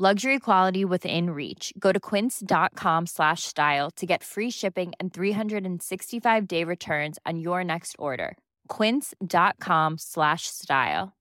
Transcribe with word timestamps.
Luxury 0.00 0.38
quality 0.38 0.84
within 0.84 1.30
reach. 1.30 1.72
Go 1.76 1.90
to 1.90 1.98
quince.com 1.98 3.06
slash 3.06 3.42
style 3.42 3.90
to 3.96 4.06
get 4.06 4.22
free 4.22 4.48
shipping 4.48 4.92
and 5.00 5.12
365 5.12 6.46
day 6.46 6.62
returns 6.62 7.18
on 7.26 7.40
your 7.40 7.64
next 7.64 7.96
order. 7.98 8.38
Quince.com 8.68 9.98
slash 9.98 10.46
style. 10.46 11.14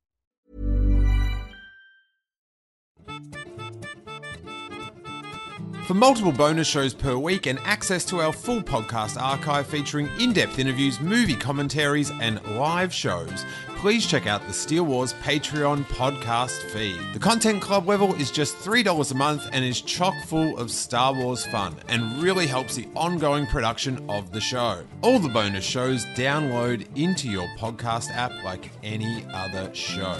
For 5.87 5.93
multiple 5.93 6.33
bonus 6.33 6.67
shows 6.67 6.93
per 6.93 7.17
week 7.17 7.47
and 7.47 7.59
access 7.63 8.03
to 8.05 8.19
our 8.19 8.33
full 8.33 8.61
podcast 8.61 9.19
archive 9.19 9.65
featuring 9.65 10.09
in 10.19 10.33
depth 10.33 10.59
interviews, 10.59 10.99
movie 10.99 11.33
commentaries, 11.33 12.11
and 12.19 12.43
live 12.45 12.93
shows, 12.93 13.45
please 13.77 14.07
check 14.07 14.25
out 14.25 14.45
the 14.47 14.53
Steele 14.53 14.83
Wars 14.83 15.13
Patreon 15.13 15.83
podcast 15.85 16.59
feed. 16.71 16.99
The 17.13 17.19
Content 17.19 17.61
Club 17.61 17.87
level 17.87 18.15
is 18.15 18.31
just 18.31 18.57
$3 18.57 19.11
a 19.11 19.15
month 19.15 19.47
and 19.53 19.63
is 19.63 19.81
chock 19.81 20.15
full 20.25 20.57
of 20.57 20.71
Star 20.71 21.13
Wars 21.13 21.45
fun 21.45 21.75
and 21.87 22.21
really 22.21 22.47
helps 22.47 22.75
the 22.75 22.87
ongoing 22.95 23.45
production 23.45 24.03
of 24.09 24.31
the 24.31 24.41
show. 24.41 24.83
All 25.03 25.19
the 25.19 25.29
bonus 25.29 25.63
shows 25.63 26.05
download 26.15 26.87
into 26.97 27.29
your 27.29 27.47
podcast 27.59 28.09
app 28.11 28.31
like 28.43 28.71
any 28.83 29.23
other 29.31 29.73
show. 29.75 30.17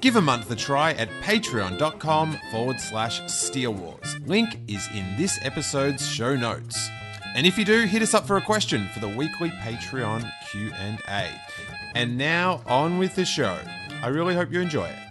Give 0.00 0.16
a 0.16 0.22
month 0.22 0.50
a 0.50 0.56
try 0.56 0.92
at 0.92 1.10
patreon.com 1.22 2.38
forward 2.50 2.80
slash 2.80 3.20
Steele 3.30 3.74
Wars. 3.74 4.18
Link 4.24 4.58
is 4.68 4.88
in 4.94 5.16
this 5.18 5.38
episode's 5.42 6.08
show 6.08 6.34
notes. 6.34 6.88
And 7.34 7.46
if 7.46 7.58
you 7.58 7.66
do, 7.66 7.84
hit 7.84 8.00
us 8.00 8.14
up 8.14 8.26
for 8.26 8.38
a 8.38 8.42
question 8.42 8.88
for 8.94 9.00
the 9.00 9.08
weekly 9.08 9.50
Patreon 9.50 10.30
Q&A. 10.50 11.75
And 11.96 12.18
now 12.18 12.60
on 12.66 12.98
with 12.98 13.14
the 13.14 13.24
show. 13.24 13.58
I 14.02 14.08
really 14.08 14.34
hope 14.34 14.52
you 14.52 14.60
enjoy 14.60 14.84
it. 14.84 15.05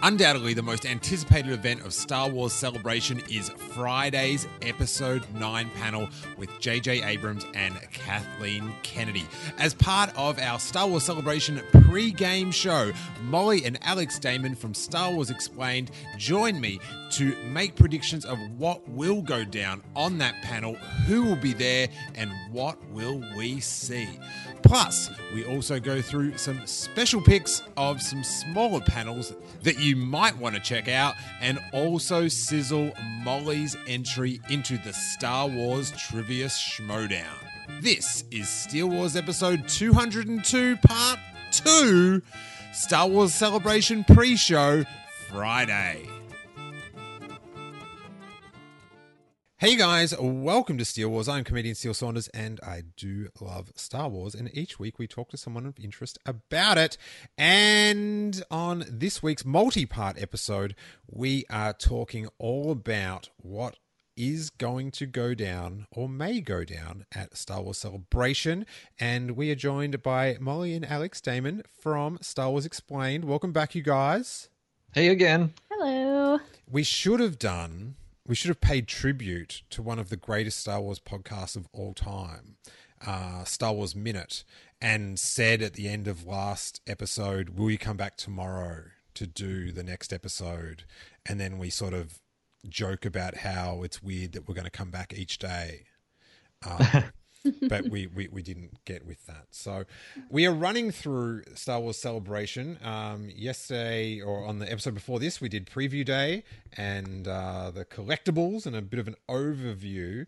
Undoubtedly, 0.00 0.54
the 0.54 0.62
most 0.62 0.86
anticipated 0.86 1.50
event 1.50 1.84
of 1.84 1.92
Star 1.92 2.30
Wars 2.30 2.52
Celebration 2.52 3.20
is 3.28 3.48
Friday's 3.48 4.46
Episode 4.62 5.24
9 5.34 5.70
panel 5.70 6.08
with 6.36 6.48
J.J. 6.60 7.02
Abrams 7.02 7.44
and 7.54 7.74
Kathleen 7.90 8.72
Kennedy. 8.84 9.26
As 9.58 9.74
part 9.74 10.16
of 10.16 10.38
our 10.38 10.60
Star 10.60 10.86
Wars 10.86 11.02
Celebration 11.02 11.60
pre 11.82 12.12
game 12.12 12.52
show, 12.52 12.92
Molly 13.24 13.64
and 13.64 13.76
Alex 13.82 14.20
Damon 14.20 14.54
from 14.54 14.72
Star 14.72 15.10
Wars 15.10 15.30
Explained 15.30 15.90
join 16.16 16.60
me 16.60 16.78
to 17.10 17.34
make 17.46 17.74
predictions 17.74 18.24
of 18.24 18.38
what 18.56 18.88
will 18.88 19.20
go 19.20 19.44
down 19.44 19.82
on 19.96 20.18
that 20.18 20.40
panel, 20.42 20.74
who 21.06 21.24
will 21.24 21.36
be 21.36 21.52
there, 21.52 21.88
and 22.14 22.30
what 22.52 22.78
will 22.90 23.20
we 23.36 23.58
see. 23.58 24.08
Plus, 24.62 25.10
we 25.34 25.44
also 25.44 25.80
go 25.80 26.02
through 26.02 26.36
some 26.36 26.66
special 26.66 27.20
picks 27.20 27.62
of 27.76 28.02
some 28.02 28.22
smaller 28.22 28.80
panels 28.80 29.34
that 29.62 29.78
you 29.78 29.96
might 29.96 30.36
want 30.36 30.54
to 30.54 30.60
check 30.60 30.88
out, 30.88 31.14
and 31.40 31.58
also 31.72 32.28
sizzle 32.28 32.92
Molly's 33.22 33.76
entry 33.86 34.40
into 34.50 34.78
the 34.78 34.92
Star 34.92 35.48
Wars 35.48 35.92
Trivia 35.92 36.46
Schmodown. 36.46 37.24
This 37.80 38.24
is 38.30 38.48
Steele 38.48 38.88
Wars 38.88 39.14
episode 39.16 39.68
202, 39.68 40.76
part 40.78 41.18
2 41.52 42.22
Star 42.72 43.08
Wars 43.08 43.32
Celebration 43.34 44.04
pre 44.04 44.36
show 44.36 44.84
Friday. 45.28 46.17
Hey 49.60 49.74
guys, 49.74 50.16
welcome 50.16 50.78
to 50.78 50.84
Steele 50.84 51.08
Wars. 51.08 51.28
I'm 51.28 51.42
comedian 51.42 51.74
Steele 51.74 51.92
Saunders 51.92 52.28
and 52.28 52.60
I 52.60 52.84
do 52.96 53.26
love 53.40 53.72
Star 53.74 54.08
Wars. 54.08 54.32
And 54.32 54.56
each 54.56 54.78
week 54.78 55.00
we 55.00 55.08
talk 55.08 55.30
to 55.30 55.36
someone 55.36 55.66
of 55.66 55.80
interest 55.80 56.16
about 56.24 56.78
it. 56.78 56.96
And 57.36 58.40
on 58.52 58.84
this 58.88 59.20
week's 59.20 59.44
multi 59.44 59.84
part 59.84 60.16
episode, 60.22 60.76
we 61.10 61.44
are 61.50 61.72
talking 61.72 62.28
all 62.38 62.70
about 62.70 63.30
what 63.38 63.78
is 64.16 64.48
going 64.48 64.92
to 64.92 65.06
go 65.06 65.34
down 65.34 65.88
or 65.90 66.08
may 66.08 66.40
go 66.40 66.62
down 66.62 67.04
at 67.12 67.36
Star 67.36 67.60
Wars 67.60 67.78
Celebration. 67.78 68.64
And 69.00 69.32
we 69.32 69.50
are 69.50 69.56
joined 69.56 70.04
by 70.04 70.36
Molly 70.38 70.72
and 70.74 70.86
Alex 70.86 71.20
Damon 71.20 71.64
from 71.72 72.18
Star 72.20 72.50
Wars 72.50 72.64
Explained. 72.64 73.24
Welcome 73.24 73.50
back, 73.50 73.74
you 73.74 73.82
guys. 73.82 74.50
Hey 74.92 75.08
again. 75.08 75.52
Hello. 75.68 76.38
We 76.70 76.84
should 76.84 77.18
have 77.18 77.40
done 77.40 77.96
we 78.28 78.34
should 78.34 78.50
have 78.50 78.60
paid 78.60 78.86
tribute 78.86 79.62
to 79.70 79.82
one 79.82 79.98
of 79.98 80.10
the 80.10 80.16
greatest 80.16 80.60
Star 80.60 80.80
Wars 80.80 81.00
podcasts 81.00 81.56
of 81.56 81.66
all 81.72 81.94
time, 81.94 82.56
uh, 83.04 83.42
Star 83.44 83.72
Wars 83.72 83.96
Minute, 83.96 84.44
and 84.80 85.18
said 85.18 85.62
at 85.62 85.72
the 85.72 85.88
end 85.88 86.06
of 86.06 86.26
last 86.26 86.82
episode, 86.86 87.50
"Will 87.50 87.70
you 87.70 87.78
come 87.78 87.96
back 87.96 88.16
tomorrow 88.16 88.90
to 89.14 89.26
do 89.26 89.72
the 89.72 89.82
next 89.82 90.12
episode?" 90.12 90.84
And 91.24 91.40
then 91.40 91.56
we 91.56 91.70
sort 91.70 91.94
of 91.94 92.20
joke 92.68 93.06
about 93.06 93.38
how 93.38 93.82
it's 93.82 94.02
weird 94.02 94.32
that 94.32 94.46
we're 94.46 94.54
going 94.54 94.64
to 94.66 94.70
come 94.70 94.90
back 94.90 95.14
each 95.14 95.38
day. 95.38 95.86
Um, 96.62 97.04
but 97.68 97.88
we, 97.88 98.06
we, 98.06 98.28
we 98.28 98.42
didn't 98.42 98.84
get 98.84 99.06
with 99.06 99.26
that. 99.26 99.46
So 99.50 99.84
we 100.30 100.46
are 100.46 100.52
running 100.52 100.90
through 100.90 101.42
Star 101.54 101.80
Wars 101.80 101.98
Celebration. 101.98 102.78
Um, 102.82 103.30
yesterday, 103.34 104.20
or 104.20 104.44
on 104.44 104.58
the 104.58 104.70
episode 104.70 104.94
before 104.94 105.18
this, 105.18 105.40
we 105.40 105.48
did 105.48 105.66
Preview 105.66 106.04
Day 106.04 106.44
and 106.76 107.26
uh, 107.26 107.70
the 107.70 107.84
collectibles 107.84 108.66
and 108.66 108.74
a 108.76 108.82
bit 108.82 109.00
of 109.00 109.08
an 109.08 109.16
overview. 109.28 110.26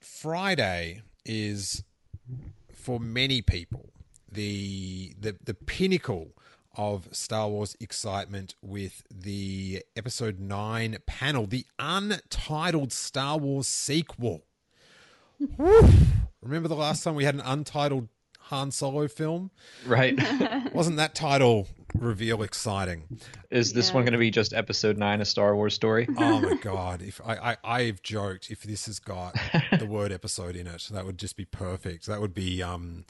Friday 0.00 1.02
is, 1.24 1.84
for 2.74 2.98
many 3.00 3.42
people, 3.42 3.90
the 4.30 5.14
the, 5.18 5.36
the 5.44 5.54
pinnacle 5.54 6.32
of 6.76 7.08
Star 7.10 7.48
Wars 7.48 7.76
excitement 7.80 8.54
with 8.62 9.02
the 9.10 9.82
episode 9.96 10.38
9 10.38 10.98
panel, 11.06 11.46
the 11.46 11.66
untitled 11.78 12.92
Star 12.92 13.36
Wars 13.38 13.66
sequel. 13.66 14.42
Remember 16.42 16.68
the 16.68 16.74
last 16.76 17.04
time 17.04 17.14
we 17.14 17.24
had 17.24 17.34
an 17.34 17.42
untitled 17.42 18.08
Han 18.44 18.70
Solo 18.70 19.06
film? 19.08 19.50
Right. 19.86 20.18
Wasn't 20.74 20.96
that 20.96 21.14
title 21.14 21.68
reveal 21.94 22.42
exciting? 22.42 23.04
Is 23.50 23.72
this 23.72 23.88
Yeah. 23.88 23.94
one 23.96 24.04
going 24.04 24.12
to 24.12 24.18
be 24.18 24.30
just 24.30 24.52
episode 24.54 24.96
nine, 24.96 25.20
a 25.20 25.24
Star 25.24 25.54
Wars 25.54 25.74
story? 25.74 26.08
Oh 26.16 26.40
my 26.40 26.54
god! 26.62 27.02
If 27.02 27.20
I, 27.24 27.52
I 27.52 27.56
I've 27.82 28.02
joked 28.02 28.50
if 28.50 28.62
this 28.62 28.86
has 28.86 28.98
got 28.98 29.36
the 29.78 29.86
word 29.88 30.12
episode 30.12 30.56
in 30.56 30.66
it, 30.66 30.88
that 30.90 31.04
would 31.04 31.18
just 31.18 31.36
be 31.36 31.44
perfect. 31.44 32.06
That 32.06 32.20
would 32.20 32.34
be 32.34 32.62
um, 32.62 33.04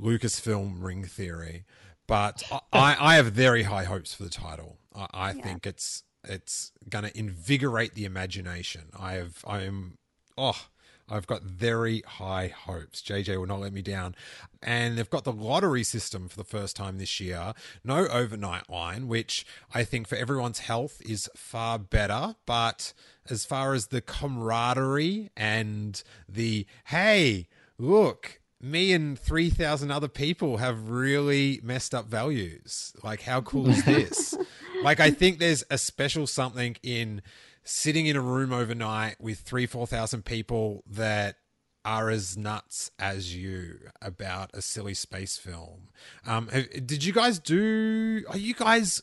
Lucasfilm 0.00 0.82
ring 0.82 1.04
theory. 1.04 1.64
But 2.08 2.42
I, 2.72 2.96
I 2.98 3.14
have 3.14 3.26
very 3.26 3.62
high 3.62 3.84
hopes 3.84 4.12
for 4.12 4.24
the 4.24 4.28
title. 4.30 4.78
I, 4.94 5.06
I 5.12 5.32
Yeah. 5.32 5.42
think 5.44 5.66
it's 5.66 6.02
it's 6.24 6.72
going 6.88 7.04
to 7.04 7.16
invigorate 7.18 7.94
the 7.94 8.04
imagination. 8.04 8.90
I 8.98 9.12
have 9.14 9.44
I 9.46 9.62
am 9.62 9.98
oh 10.36 10.66
I've 11.12 11.26
got 11.26 11.42
very 11.42 12.02
high 12.06 12.48
hopes. 12.48 13.02
JJ 13.02 13.36
will 13.38 13.46
not 13.46 13.60
let 13.60 13.72
me 13.72 13.82
down. 13.82 14.14
And 14.62 14.96
they've 14.96 15.10
got 15.10 15.24
the 15.24 15.32
lottery 15.32 15.84
system 15.84 16.26
for 16.26 16.36
the 16.36 16.44
first 16.44 16.74
time 16.74 16.96
this 16.96 17.20
year. 17.20 17.52
No 17.84 18.06
overnight 18.08 18.70
line, 18.70 19.08
which 19.08 19.44
I 19.74 19.84
think 19.84 20.08
for 20.08 20.16
everyone's 20.16 20.60
health 20.60 21.02
is 21.04 21.28
far 21.36 21.78
better. 21.78 22.36
But 22.46 22.94
as 23.28 23.44
far 23.44 23.74
as 23.74 23.88
the 23.88 24.00
camaraderie 24.00 25.30
and 25.36 26.02
the, 26.26 26.66
hey, 26.86 27.48
look, 27.78 28.40
me 28.58 28.92
and 28.92 29.18
3,000 29.18 29.90
other 29.90 30.08
people 30.08 30.58
have 30.58 30.88
really 30.88 31.60
messed 31.62 31.94
up 31.94 32.06
values. 32.06 32.94
Like, 33.02 33.22
how 33.22 33.42
cool 33.42 33.68
is 33.68 33.84
this? 33.84 34.34
like, 34.82 34.98
I 34.98 35.10
think 35.10 35.40
there's 35.40 35.64
a 35.68 35.76
special 35.76 36.26
something 36.26 36.76
in 36.82 37.20
sitting 37.64 38.06
in 38.06 38.16
a 38.16 38.20
room 38.20 38.52
overnight 38.52 39.20
with 39.20 39.40
three, 39.40 39.66
4,000 39.66 40.24
people 40.24 40.82
that 40.86 41.36
are 41.84 42.10
as 42.10 42.36
nuts 42.36 42.90
as 42.98 43.34
you 43.34 43.78
about 44.00 44.50
a 44.54 44.62
silly 44.62 44.94
space 44.94 45.36
film. 45.36 45.88
Um, 46.26 46.48
did 46.86 47.04
you 47.04 47.12
guys 47.12 47.38
do, 47.38 48.24
are 48.28 48.38
you 48.38 48.54
guys 48.54 49.02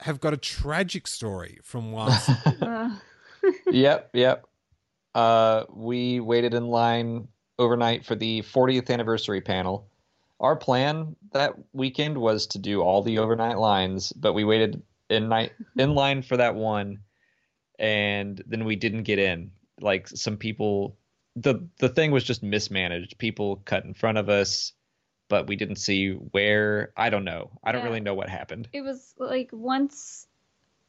have 0.00 0.20
got 0.20 0.32
a 0.32 0.38
tragic 0.38 1.06
story 1.06 1.58
from 1.62 1.92
last 1.92 2.30
yep, 3.70 4.10
yep. 4.12 4.46
Uh, 5.14 5.64
we 5.70 6.20
waited 6.20 6.54
in 6.54 6.66
line 6.68 7.28
overnight 7.58 8.04
for 8.04 8.14
the 8.14 8.42
40th 8.42 8.90
anniversary 8.90 9.40
panel. 9.40 9.86
Our 10.38 10.56
plan 10.56 11.16
that 11.32 11.54
weekend 11.72 12.16
was 12.16 12.46
to 12.48 12.58
do 12.58 12.80
all 12.80 13.02
the 13.02 13.18
overnight 13.18 13.58
lines, 13.58 14.12
but 14.12 14.32
we 14.32 14.44
waited 14.44 14.82
in 15.10 15.28
night 15.28 15.52
in 15.76 15.94
line 15.94 16.22
for 16.22 16.36
that 16.38 16.54
one, 16.54 17.00
and 17.80 18.40
then 18.46 18.64
we 18.64 18.76
didn't 18.76 19.02
get 19.04 19.18
in. 19.18 19.50
Like 19.80 20.06
some 20.06 20.36
people, 20.36 20.96
the 21.34 21.66
the 21.78 21.88
thing 21.88 22.12
was 22.12 22.22
just 22.22 22.42
mismanaged. 22.42 23.18
People 23.18 23.56
cut 23.64 23.84
in 23.84 23.94
front 23.94 24.18
of 24.18 24.28
us, 24.28 24.72
but 25.28 25.46
we 25.48 25.56
didn't 25.56 25.76
see 25.76 26.10
where. 26.12 26.92
I 26.96 27.08
don't 27.10 27.24
know. 27.24 27.50
I 27.64 27.72
don't 27.72 27.80
Yeah. 27.80 27.86
really 27.88 28.00
know 28.00 28.14
what 28.14 28.28
happened. 28.28 28.68
It 28.72 28.82
was 28.82 29.14
like 29.18 29.48
once 29.52 30.26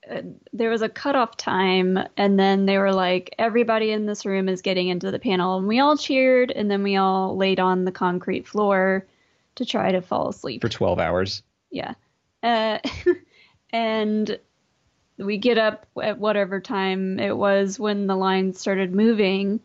uh, 0.10 0.22
there 0.52 0.70
was 0.70 0.82
a 0.82 0.90
cutoff 0.90 1.38
time, 1.38 1.98
and 2.18 2.38
then 2.38 2.66
they 2.66 2.78
were 2.80 2.92
like, 2.94 3.34
everybody 3.40 3.92
in 3.92 4.08
this 4.08 4.26
room 4.26 4.50
is 4.50 4.62
getting 4.62 4.90
into 4.90 5.12
the 5.12 5.20
panel, 5.20 5.58
and 5.58 5.68
we 5.68 5.80
all 5.80 5.96
cheered, 5.96 6.52
and 6.52 6.70
then 6.70 6.84
we 6.84 6.98
all 6.98 7.38
laid 7.38 7.60
on 7.60 7.86
the 7.86 7.92
concrete 7.92 8.48
floor 8.48 9.06
to 9.56 9.66
try 9.66 9.92
to 9.92 10.02
fall 10.02 10.28
asleep. 10.30 10.62
For 10.62 10.70
twelve 10.70 11.00
hours. 11.00 11.44
Yeah. 11.70 11.94
Uh, 12.44 12.80
and 13.72 14.38
we 15.22 15.38
get 15.38 15.58
up 15.58 15.86
at 16.02 16.18
whatever 16.18 16.60
time 16.60 17.20
it 17.20 17.36
was 17.36 17.80
when 17.80 18.08
the 18.08 18.16
line 18.16 18.54
started 18.54 18.94
moving, 18.94 19.60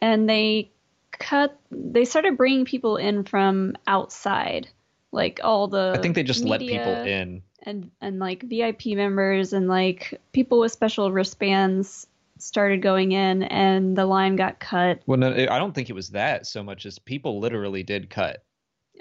and 0.00 0.28
they 0.28 0.70
cut. 1.12 1.58
They 1.70 2.04
started 2.04 2.36
bringing 2.36 2.64
people 2.64 2.96
in 2.96 3.24
from 3.24 3.76
outside, 3.86 4.68
like 5.12 5.40
all 5.42 5.68
the. 5.68 5.94
I 5.96 6.00
think 6.00 6.14
they 6.14 6.22
just 6.22 6.44
let 6.44 6.60
people 6.60 6.92
in. 6.92 7.42
And 7.62 7.90
and 8.00 8.18
like 8.18 8.42
VIP 8.42 8.86
members 8.88 9.54
and 9.54 9.68
like 9.68 10.20
people 10.32 10.60
with 10.60 10.72
special 10.72 11.10
wristbands 11.10 12.06
started 12.38 12.82
going 12.82 13.12
in, 13.12 13.42
and 13.44 13.96
the 13.96 14.06
line 14.06 14.36
got 14.36 14.60
cut. 14.60 15.00
Well, 15.06 15.18
no, 15.18 15.32
I 15.32 15.58
don't 15.58 15.74
think 15.74 15.88
it 15.88 15.94
was 15.94 16.10
that 16.10 16.46
so 16.46 16.62
much 16.62 16.84
as 16.84 16.98
people 16.98 17.40
literally 17.40 17.82
did 17.82 18.10
cut. 18.10 18.44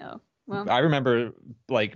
Oh 0.01 0.21
well. 0.47 0.69
I 0.69 0.79
remember 0.79 1.31
like 1.69 1.95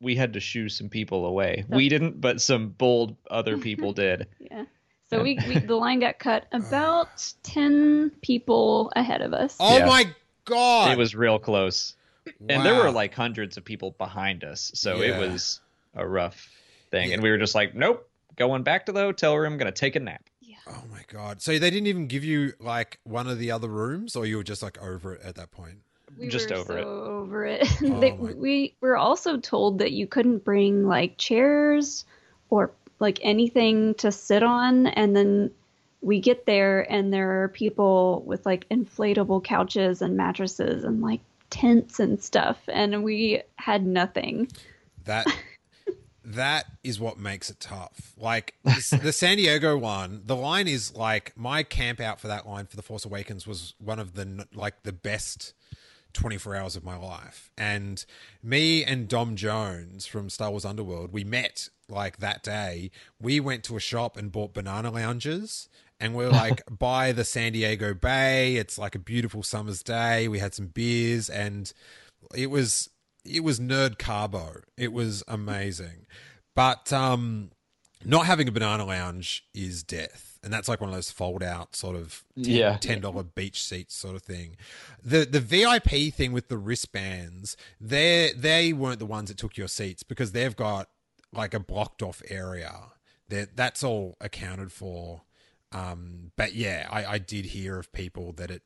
we 0.00 0.14
had 0.16 0.32
to 0.34 0.40
shoo 0.40 0.68
some 0.68 0.88
people 0.88 1.26
away. 1.26 1.64
So- 1.68 1.76
we 1.76 1.88
didn't, 1.88 2.20
but 2.20 2.40
some 2.40 2.68
bold 2.70 3.16
other 3.30 3.56
people 3.68 3.92
did. 3.92 4.26
Yeah. 4.40 4.64
So 5.10 5.22
we, 5.22 5.38
we 5.46 5.58
the 5.60 5.76
line 5.76 6.00
got 6.00 6.18
cut 6.18 6.46
about 6.52 7.32
ten 7.42 8.10
people 8.22 8.92
ahead 8.96 9.22
of 9.22 9.32
us. 9.32 9.56
Oh 9.60 9.78
Yeah. 9.78 9.86
my 9.86 10.14
god! 10.44 10.92
It 10.92 10.98
was 10.98 11.14
real 11.14 11.38
close. 11.38 11.94
And 12.48 12.66
there 12.66 12.74
were 12.74 12.90
like 12.90 13.14
hundreds 13.14 13.56
of 13.56 13.64
people 13.64 13.92
behind 13.92 14.42
us. 14.42 14.72
So 14.74 14.96
Yeah. 15.00 15.16
it 15.16 15.20
was 15.30 15.60
a 15.94 16.06
rough 16.06 16.50
thing. 16.90 17.08
Yeah. 17.10 17.14
And 17.14 17.22
we 17.22 17.30
were 17.30 17.38
just 17.38 17.54
like, 17.54 17.74
nope, 17.74 18.08
going 18.34 18.64
back 18.64 18.86
to 18.86 18.92
the 18.92 19.00
hotel 19.00 19.36
room, 19.36 19.56
going 19.58 19.72
to 19.72 19.78
take 19.78 19.94
a 19.94 20.00
nap. 20.00 20.22
Yeah. 20.40 20.56
Oh 20.68 20.82
my 20.90 21.02
god! 21.06 21.40
So 21.40 21.52
they 21.52 21.70
didn't 21.70 21.86
even 21.86 22.08
give 22.08 22.24
you 22.24 22.52
like 22.58 22.98
one 23.04 23.28
of 23.28 23.38
the 23.38 23.52
other 23.52 23.68
rooms, 23.68 24.16
or 24.16 24.26
you 24.26 24.36
were 24.38 24.42
just 24.44 24.62
like 24.62 24.76
over 24.82 25.14
it 25.14 25.22
at 25.22 25.36
that 25.36 25.52
point. 25.52 25.78
We 26.18 26.28
just 26.28 26.50
were 26.50 26.56
over 26.56 26.72
so 26.72 26.78
it. 26.78 26.84
over 26.84 27.46
it. 27.46 27.68
Oh 27.82 28.00
They- 28.00 28.12
my- 28.12 28.32
we 28.34 28.74
were 28.80 28.96
also 28.96 29.38
told 29.38 29.78
that 29.80 29.92
you 29.92 30.06
couldn't 30.06 30.44
bring 30.44 30.86
like 30.86 31.18
chairs 31.18 32.04
or 32.50 32.70
like 32.98 33.18
anything 33.22 33.94
to 33.96 34.10
sit 34.12 34.42
on, 34.42 34.86
and 34.86 35.14
then 35.16 35.50
we 36.00 36.20
get 36.20 36.46
there 36.46 36.80
and 36.90 37.12
there 37.12 37.42
are 37.42 37.48
people 37.48 38.22
with 38.26 38.46
like 38.46 38.68
inflatable 38.68 39.42
couches 39.44 40.00
and 40.02 40.16
mattresses 40.16 40.84
and 40.84 41.00
like 41.02 41.20
tents 41.50 41.98
and 42.00 42.22
stuff, 42.22 42.58
and 42.68 43.02
we 43.04 43.42
had 43.56 43.84
nothing. 43.86 44.48
That 45.04 45.26
that 46.24 46.66
is 46.82 46.98
what 46.98 47.18
makes 47.18 47.50
it 47.50 47.60
tough. 47.60 48.12
Like 48.16 48.54
the, 48.64 49.00
the 49.02 49.12
San 49.12 49.36
Diego 49.36 49.76
one, 49.76 50.22
the 50.24 50.36
line 50.36 50.68
is 50.68 50.94
like 50.94 51.32
my 51.36 51.62
camp 51.62 52.00
out 52.00 52.20
for 52.20 52.28
that 52.28 52.46
line 52.48 52.66
for 52.66 52.76
the 52.76 52.82
Force 52.82 53.04
Awakens 53.04 53.46
was 53.46 53.74
one 53.78 53.98
of 53.98 54.14
the 54.14 54.46
like 54.54 54.82
the 54.82 54.92
best 54.92 55.54
24 56.16 56.56
hours 56.56 56.76
of 56.76 56.84
my 56.84 56.96
life. 56.96 57.50
And 57.56 58.04
me 58.42 58.84
and 58.84 59.08
Dom 59.08 59.36
Jones 59.36 60.06
from 60.06 60.28
Star 60.28 60.50
Wars 60.50 60.64
Underworld, 60.64 61.12
we 61.12 61.24
met 61.24 61.68
like 61.88 62.18
that 62.18 62.42
day. 62.42 62.90
We 63.20 63.38
went 63.38 63.62
to 63.64 63.76
a 63.76 63.80
shop 63.80 64.16
and 64.16 64.32
bought 64.32 64.54
banana 64.54 64.90
lounges. 64.90 65.68
And 66.00 66.14
we're 66.14 66.30
like 66.44 66.62
by 66.70 67.12
the 67.12 67.24
San 67.24 67.52
Diego 67.52 67.94
Bay. 67.94 68.56
It's 68.56 68.78
like 68.78 68.94
a 68.94 68.98
beautiful 68.98 69.42
summer's 69.42 69.82
day. 69.82 70.26
We 70.28 70.38
had 70.38 70.54
some 70.54 70.66
beers 70.66 71.30
and 71.30 71.72
it 72.34 72.50
was 72.50 72.90
it 73.24 73.44
was 73.44 73.60
nerd 73.60 73.98
carbo. 73.98 74.62
It 74.76 74.92
was 74.92 75.22
amazing. 75.28 76.06
But 76.54 76.92
um 76.92 77.50
not 78.04 78.26
having 78.26 78.48
a 78.48 78.52
banana 78.52 78.84
lounge 78.84 79.44
is 79.54 79.82
death. 79.82 80.25
And 80.46 80.52
that's 80.54 80.68
like 80.68 80.80
one 80.80 80.88
of 80.88 80.94
those 80.94 81.10
fold 81.10 81.42
out 81.42 81.74
sort 81.74 81.96
of 81.96 82.22
Yeah. 82.36 82.76
ten 82.76 83.00
dollar 83.00 83.24
beach 83.24 83.60
seats 83.64 83.96
sort 83.96 84.14
of 84.14 84.22
thing. 84.22 84.56
The 85.02 85.24
the 85.26 85.40
VIP 85.40 86.14
thing 86.14 86.30
with 86.30 86.46
the 86.46 86.56
wristbands, 86.56 87.56
they 87.80 88.30
they 88.36 88.72
weren't 88.72 89.00
the 89.00 89.06
ones 89.06 89.28
that 89.28 89.38
took 89.38 89.56
your 89.56 89.66
seats 89.66 90.04
because 90.04 90.30
they've 90.30 90.54
got 90.54 90.88
like 91.32 91.52
a 91.52 91.58
blocked 91.58 92.00
off 92.00 92.22
area. 92.28 92.72
That 93.28 93.56
that's 93.56 93.82
all 93.82 94.16
accounted 94.20 94.70
for. 94.70 95.22
Um, 95.72 96.30
but 96.36 96.54
yeah, 96.54 96.86
I, 96.92 97.04
I 97.14 97.18
did 97.18 97.46
hear 97.46 97.76
of 97.80 97.92
people 97.92 98.32
that 98.34 98.48
it 98.52 98.62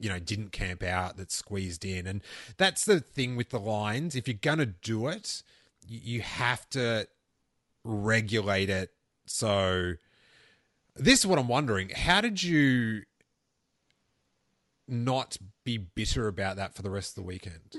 you 0.00 0.08
know 0.08 0.18
didn't 0.18 0.50
camp 0.50 0.82
out 0.82 1.16
that 1.18 1.30
squeezed 1.30 1.84
in 1.84 2.08
and 2.08 2.22
that's 2.56 2.84
the 2.84 2.98
thing 2.98 3.36
with 3.36 3.50
the 3.50 3.60
lines 3.60 4.16
if 4.16 4.26
you're 4.26 4.36
gonna 4.42 4.66
do 4.66 5.06
it 5.06 5.44
you, 5.86 6.00
you 6.02 6.20
have 6.22 6.68
to 6.70 7.06
regulate 7.84 8.68
it 8.68 8.90
so 9.26 9.94
this 10.96 11.20
is 11.20 11.26
what 11.26 11.38
i'm 11.38 11.48
wondering 11.48 11.88
how 11.90 12.20
did 12.20 12.42
you 12.42 13.02
not 14.88 15.36
be 15.64 15.78
bitter 15.78 16.28
about 16.28 16.56
that 16.56 16.74
for 16.74 16.82
the 16.82 16.90
rest 16.90 17.10
of 17.10 17.22
the 17.22 17.26
weekend 17.26 17.76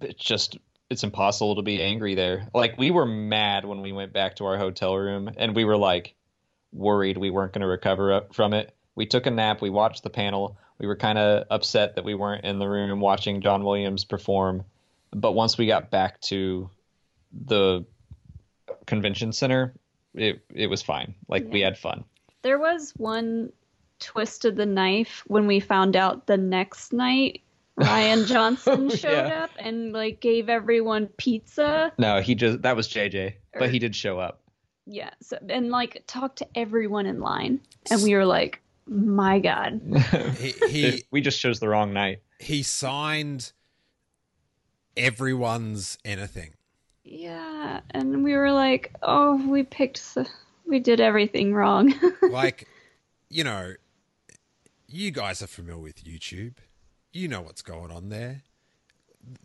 It's 0.00 0.22
just, 0.24 0.58
it's 0.88 1.04
impossible 1.04 1.56
to 1.56 1.62
be 1.62 1.82
angry 1.82 2.14
there. 2.14 2.48
Like, 2.54 2.76
we 2.78 2.90
were 2.90 3.06
mad 3.06 3.64
when 3.64 3.80
we 3.80 3.92
went 3.92 4.12
back 4.12 4.36
to 4.36 4.46
our 4.46 4.58
hotel 4.58 4.96
room 4.96 5.30
and 5.36 5.54
we 5.54 5.64
were 5.64 5.76
like 5.76 6.14
worried 6.72 7.16
we 7.16 7.30
weren't 7.30 7.52
going 7.52 7.62
to 7.62 7.66
recover 7.66 8.22
from 8.32 8.54
it. 8.54 8.74
We 8.94 9.06
took 9.06 9.26
a 9.26 9.30
nap, 9.30 9.62
we 9.62 9.70
watched 9.70 10.02
the 10.02 10.10
panel. 10.10 10.56
We 10.78 10.86
were 10.86 10.96
kind 10.96 11.18
of 11.18 11.44
upset 11.50 11.96
that 11.96 12.04
we 12.04 12.14
weren't 12.14 12.44
in 12.44 12.58
the 12.58 12.68
room 12.68 13.00
watching 13.00 13.40
John 13.42 13.62
Williams 13.64 14.04
perform. 14.04 14.64
But 15.12 15.32
once 15.32 15.58
we 15.58 15.66
got 15.66 15.90
back 15.90 16.20
to 16.22 16.70
the 17.32 17.84
convention 18.86 19.32
center, 19.32 19.74
it 20.14 20.42
it 20.54 20.66
was 20.68 20.82
fine. 20.82 21.14
Like 21.28 21.46
we 21.50 21.60
had 21.60 21.78
fun. 21.78 22.04
There 22.42 22.58
was 22.58 22.92
one 22.96 23.52
twist 23.98 24.44
of 24.44 24.56
the 24.56 24.66
knife 24.66 25.22
when 25.26 25.46
we 25.46 25.60
found 25.60 25.94
out 25.94 26.26
the 26.26 26.38
next 26.38 26.92
night 26.92 27.42
Rian 27.78 28.26
Johnson 28.32 28.88
Oh, 28.90 28.94
showed 28.94 29.26
yeah. 29.28 29.44
up 29.44 29.50
and 29.58 29.92
like 29.92 30.20
gave 30.20 30.48
everyone 30.48 31.06
pizza. 31.18 31.92
No, 31.98 32.20
he 32.20 32.34
just 32.34 32.62
that 32.62 32.76
was 32.76 32.88
JJ, 32.88 33.34
but 33.54 33.62
er, 33.64 33.68
he 33.68 33.78
did 33.78 33.94
show 33.94 34.18
up. 34.18 34.40
Yeah, 34.86 35.10
so, 35.20 35.38
and 35.48 35.70
like 35.70 36.02
talked 36.06 36.38
to 36.38 36.48
everyone 36.54 37.06
in 37.06 37.20
line, 37.20 37.60
and 37.90 38.02
we 38.02 38.14
were 38.14 38.24
like, 38.26 38.60
"My 38.88 39.38
God, 39.38 39.80
he 40.38 40.52
he, 40.68 41.04
we 41.12 41.20
just 41.20 41.38
chose 41.40 41.60
the 41.60 41.68
wrong 41.68 41.92
night. 41.92 42.22
he 42.40 42.62
signed 42.62 43.52
everyone's 44.96 45.96
anything 46.04 46.54
yeah," 47.04 47.80
and 47.90 48.22
we 48.24 48.36
were 48.36 48.52
like, 48.52 48.92
"Oh, 49.02 49.36
we 49.48 49.62
picked, 49.62 50.14
the, 50.14 50.28
we 50.66 50.78
did 50.80 51.00
everything 51.00 51.54
wrong." 51.54 51.92
like 52.30 52.68
you 53.28 53.44
know 53.44 53.74
you 54.88 55.10
guys 55.12 55.40
are 55.40 55.46
familiar 55.46 55.80
with 55.80 56.02
youtube 56.04 56.54
you 57.12 57.28
know 57.28 57.40
what's 57.40 57.62
going 57.62 57.92
on 57.92 58.08
there 58.08 58.42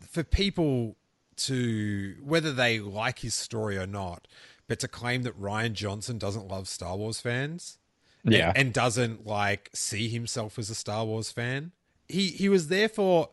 for 0.09 0.23
people 0.23 0.95
to 1.35 2.15
whether 2.23 2.51
they 2.51 2.79
like 2.79 3.19
his 3.19 3.35
story 3.35 3.77
or 3.77 3.85
not 3.85 4.27
but 4.67 4.79
to 4.79 4.87
claim 4.87 5.21
that 5.21 5.39
rian 5.39 5.73
johnson 5.73 6.17
doesn't 6.17 6.47
love 6.47 6.67
star 6.67 6.97
wars 6.97 7.19
fans 7.19 7.77
Yeah. 8.23 8.49
and, 8.49 8.57
and 8.57 8.73
doesn't 8.73 9.27
like 9.27 9.69
see 9.73 10.09
himself 10.09 10.57
as 10.57 10.71
a 10.71 10.75
star 10.75 11.05
wars 11.05 11.31
fan 11.31 11.71
he 12.07 12.29
he 12.29 12.49
was 12.49 12.69
there 12.69 12.89
for 12.89 13.29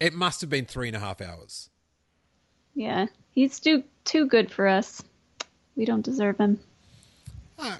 it 0.00 0.12
must 0.12 0.40
have 0.40 0.50
been 0.50 0.64
three 0.64 0.88
and 0.88 0.96
a 0.96 1.00
half 1.00 1.20
hours 1.20 1.70
yeah, 2.78 3.06
he's 3.34 3.58
too 3.60 3.82
too 4.04 4.26
good 4.26 4.50
for 4.50 4.66
us. 4.68 5.02
We 5.76 5.84
don't 5.84 6.04
deserve 6.04 6.38
him. 6.38 6.58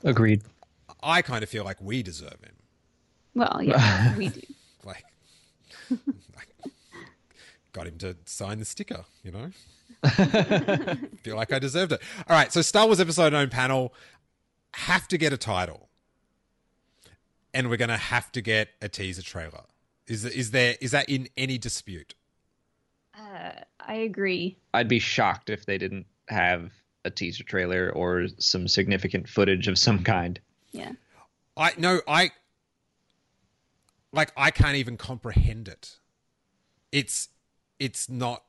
Agreed. 0.02 0.42
i 1.02 1.22
kind 1.22 1.42
of 1.44 1.48
feel 1.48 1.62
like 1.64 1.76
we 1.80 2.02
deserve 2.02 2.40
him 2.44 2.54
Well, 3.34 3.60
yeah, 3.62 4.16
we 4.18 4.28
do. 4.28 4.40
like, 4.84 5.04
like 6.36 6.48
got 7.72 7.86
him 7.86 7.96
to 7.98 8.16
sign 8.24 8.58
the 8.58 8.64
sticker 8.64 9.04
you 9.22 9.30
know 9.30 9.50
feel 11.22 11.36
like 11.36 11.52
i 11.52 11.58
deserved 11.60 11.92
it 11.92 12.00
all 12.28 12.34
right 12.36 12.52
so 12.52 12.60
star 12.60 12.86
wars 12.86 12.98
episode 12.98 13.32
9 13.32 13.48
panel 13.50 13.94
have 14.74 15.06
to 15.08 15.16
get 15.16 15.32
a 15.32 15.36
title 15.36 15.88
and 17.54 17.70
we're 17.70 17.76
gonna 17.76 17.96
have 17.96 18.30
to 18.32 18.40
get 18.40 18.70
a 18.82 18.88
teaser 18.88 19.22
trailer 19.22 19.62
is 20.08 20.24
is 20.24 20.50
there 20.50 20.74
is 20.80 20.90
that 20.90 21.08
in 21.08 21.28
any 21.36 21.56
dispute 21.56 22.14
Uh, 23.18 23.50
I 23.80 23.94
agree. 23.94 24.56
I'd 24.74 24.88
be 24.88 24.98
shocked 24.98 25.50
if 25.50 25.66
they 25.66 25.78
didn't 25.78 26.06
have 26.28 26.72
a 27.04 27.10
teaser 27.10 27.42
trailer 27.44 27.90
or 27.90 28.26
some 28.38 28.68
significant 28.68 29.28
footage 29.28 29.66
of 29.66 29.78
some 29.78 30.04
kind. 30.04 30.38
Yeah. 30.72 30.92
i 31.56 31.72
no 31.78 32.00
i 32.06 32.30
like 34.12 34.30
i 34.36 34.50
can't 34.50 34.76
even 34.76 34.98
comprehend 34.98 35.66
it 35.66 35.96
it's 36.92 37.30
it's 37.78 38.10
not 38.10 38.44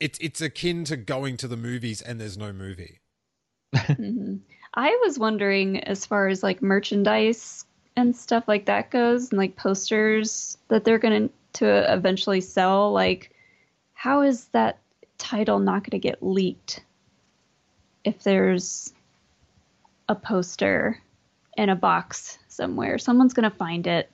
it's 0.00 0.18
it's 0.20 0.40
akin 0.40 0.84
to 0.84 0.96
going 0.96 1.36
to 1.36 1.46
the 1.46 1.58
movies 1.58 2.00
and 2.00 2.18
there's 2.18 2.38
no 2.38 2.54
movie 2.54 3.00
hmm 3.76 4.36
I 4.74 4.96
was 5.04 5.18
wondering, 5.18 5.82
as 5.84 6.06
far 6.06 6.28
as 6.28 6.42
like 6.42 6.62
merchandise 6.62 7.64
and 7.96 8.14
stuff 8.14 8.46
like 8.46 8.66
that 8.66 8.90
goes, 8.90 9.30
and 9.30 9.38
like 9.38 9.56
posters 9.56 10.56
that 10.68 10.84
they're 10.84 10.98
going 10.98 11.30
to 11.54 11.92
eventually 11.92 12.40
sell, 12.40 12.92
like, 12.92 13.32
how 14.00 14.22
is 14.22 14.46
that 14.52 14.78
title 15.18 15.58
not 15.58 15.82
going 15.82 15.90
to 15.90 15.98
get 15.98 16.22
leaked 16.22 16.80
if 18.02 18.22
there's 18.22 18.94
a 20.08 20.14
poster 20.14 20.98
in 21.58 21.68
a 21.68 21.76
box 21.76 22.38
somewhere? 22.48 22.96
Someone's 22.96 23.34
going 23.34 23.50
to 23.50 23.54
find 23.54 23.86
it 23.86 24.10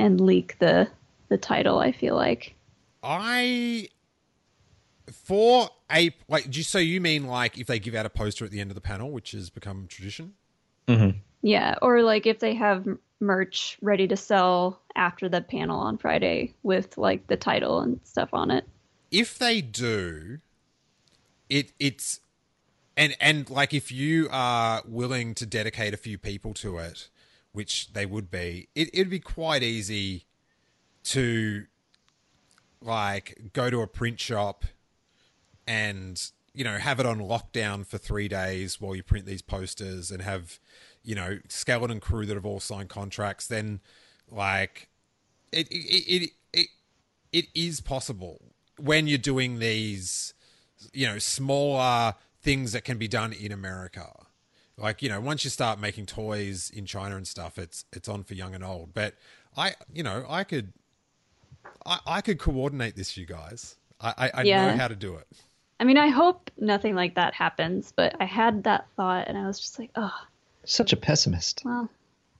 and 0.00 0.20
leak 0.20 0.58
the 0.58 0.88
the 1.28 1.38
title. 1.38 1.78
I 1.78 1.92
feel 1.92 2.16
like. 2.16 2.56
I 3.04 3.90
for 5.12 5.70
a 5.92 6.10
like. 6.26 6.50
Do 6.50 6.58
you, 6.58 6.64
so 6.64 6.78
you 6.78 7.00
mean 7.00 7.28
like 7.28 7.56
if 7.56 7.68
they 7.68 7.78
give 7.78 7.94
out 7.94 8.06
a 8.06 8.10
poster 8.10 8.44
at 8.44 8.50
the 8.50 8.58
end 8.58 8.72
of 8.72 8.74
the 8.74 8.80
panel, 8.80 9.12
which 9.12 9.30
has 9.30 9.48
become 9.48 9.86
tradition? 9.86 10.32
Mm-hmm. 10.88 11.18
Yeah, 11.42 11.76
or 11.80 12.02
like 12.02 12.26
if 12.26 12.40
they 12.40 12.56
have 12.56 12.84
merch 13.20 13.78
ready 13.80 14.08
to 14.08 14.16
sell 14.16 14.82
after 14.96 15.28
the 15.28 15.40
panel 15.40 15.78
on 15.78 15.98
Friday 15.98 16.54
with 16.64 16.98
like 16.98 17.28
the 17.28 17.36
title 17.36 17.78
and 17.78 18.00
stuff 18.02 18.30
on 18.32 18.50
it. 18.50 18.64
If 19.10 19.38
they 19.38 19.60
do, 19.60 20.38
it 21.48 21.72
it's 21.78 22.20
and 22.96 23.16
and 23.20 23.48
like 23.50 23.74
if 23.74 23.90
you 23.90 24.28
are 24.30 24.82
willing 24.86 25.34
to 25.36 25.46
dedicate 25.46 25.94
a 25.94 25.96
few 25.96 26.18
people 26.18 26.54
to 26.54 26.78
it, 26.78 27.08
which 27.52 27.92
they 27.92 28.06
would 28.06 28.30
be, 28.30 28.68
it 28.74 28.90
it'd 28.92 29.10
be 29.10 29.20
quite 29.20 29.62
easy 29.62 30.26
to 31.02 31.66
like 32.82 33.50
go 33.52 33.70
to 33.70 33.80
a 33.80 33.86
print 33.86 34.20
shop 34.20 34.64
and 35.66 36.30
you 36.54 36.64
know 36.64 36.78
have 36.78 36.98
it 37.00 37.06
on 37.06 37.18
lockdown 37.18 37.86
for 37.86 37.98
three 37.98 38.28
days 38.28 38.80
while 38.80 38.94
you 38.94 39.02
print 39.02 39.26
these 39.26 39.42
posters 39.42 40.10
and 40.10 40.22
have 40.22 40.58
you 41.02 41.14
know 41.14 41.38
skeleton 41.48 42.00
crew 42.00 42.26
that 42.26 42.34
have 42.34 42.46
all 42.46 42.60
signed 42.60 42.88
contracts 42.88 43.46
then 43.46 43.80
like 44.30 44.88
it 45.52 45.68
it 45.70 45.74
it 45.74 46.30
it, 46.52 46.68
it 47.32 47.46
is 47.54 47.80
possible 47.80 48.40
when 48.82 49.06
you're 49.06 49.18
doing 49.18 49.58
these 49.58 50.34
you 50.92 51.06
know 51.06 51.18
smaller 51.18 52.14
things 52.40 52.72
that 52.72 52.84
can 52.84 52.98
be 52.98 53.08
done 53.08 53.32
in 53.32 53.52
america. 53.52 54.06
Like 54.76 55.02
you 55.02 55.08
know 55.08 55.20
once 55.20 55.44
you 55.44 55.50
start 55.50 55.78
making 55.78 56.06
toys 56.06 56.70
in 56.70 56.86
china 56.86 57.16
and 57.16 57.28
stuff 57.28 57.58
it's 57.58 57.84
it's 57.92 58.08
on 58.08 58.24
for 58.24 58.34
young 58.34 58.54
and 58.54 58.64
old. 58.64 58.94
But 58.94 59.14
i 59.56 59.74
you 59.92 60.02
know 60.02 60.24
i 60.28 60.42
could 60.44 60.72
i, 61.84 61.98
I 62.06 62.20
could 62.20 62.38
coordinate 62.38 62.96
this 62.96 63.16
you 63.16 63.26
guys. 63.26 63.76
I 64.00 64.14
i, 64.16 64.30
I 64.40 64.42
Yeah. 64.44 64.70
know 64.70 64.76
how 64.76 64.88
to 64.88 64.96
do 64.96 65.16
it. 65.16 65.26
I 65.78 65.84
mean, 65.84 65.96
I 65.96 66.08
hope 66.08 66.50
nothing 66.58 66.94
like 66.94 67.14
that 67.14 67.32
happens, 67.32 67.90
but 67.96 68.14
I 68.20 68.26
had 68.26 68.64
that 68.64 68.86
thought 68.96 69.28
and 69.28 69.38
I 69.38 69.46
was 69.46 69.58
just 69.58 69.78
like, 69.78 69.90
oh, 69.96 70.12
Such 70.64 70.92
a 70.92 70.96
pessimist. 70.96 71.62
well, 71.64 71.88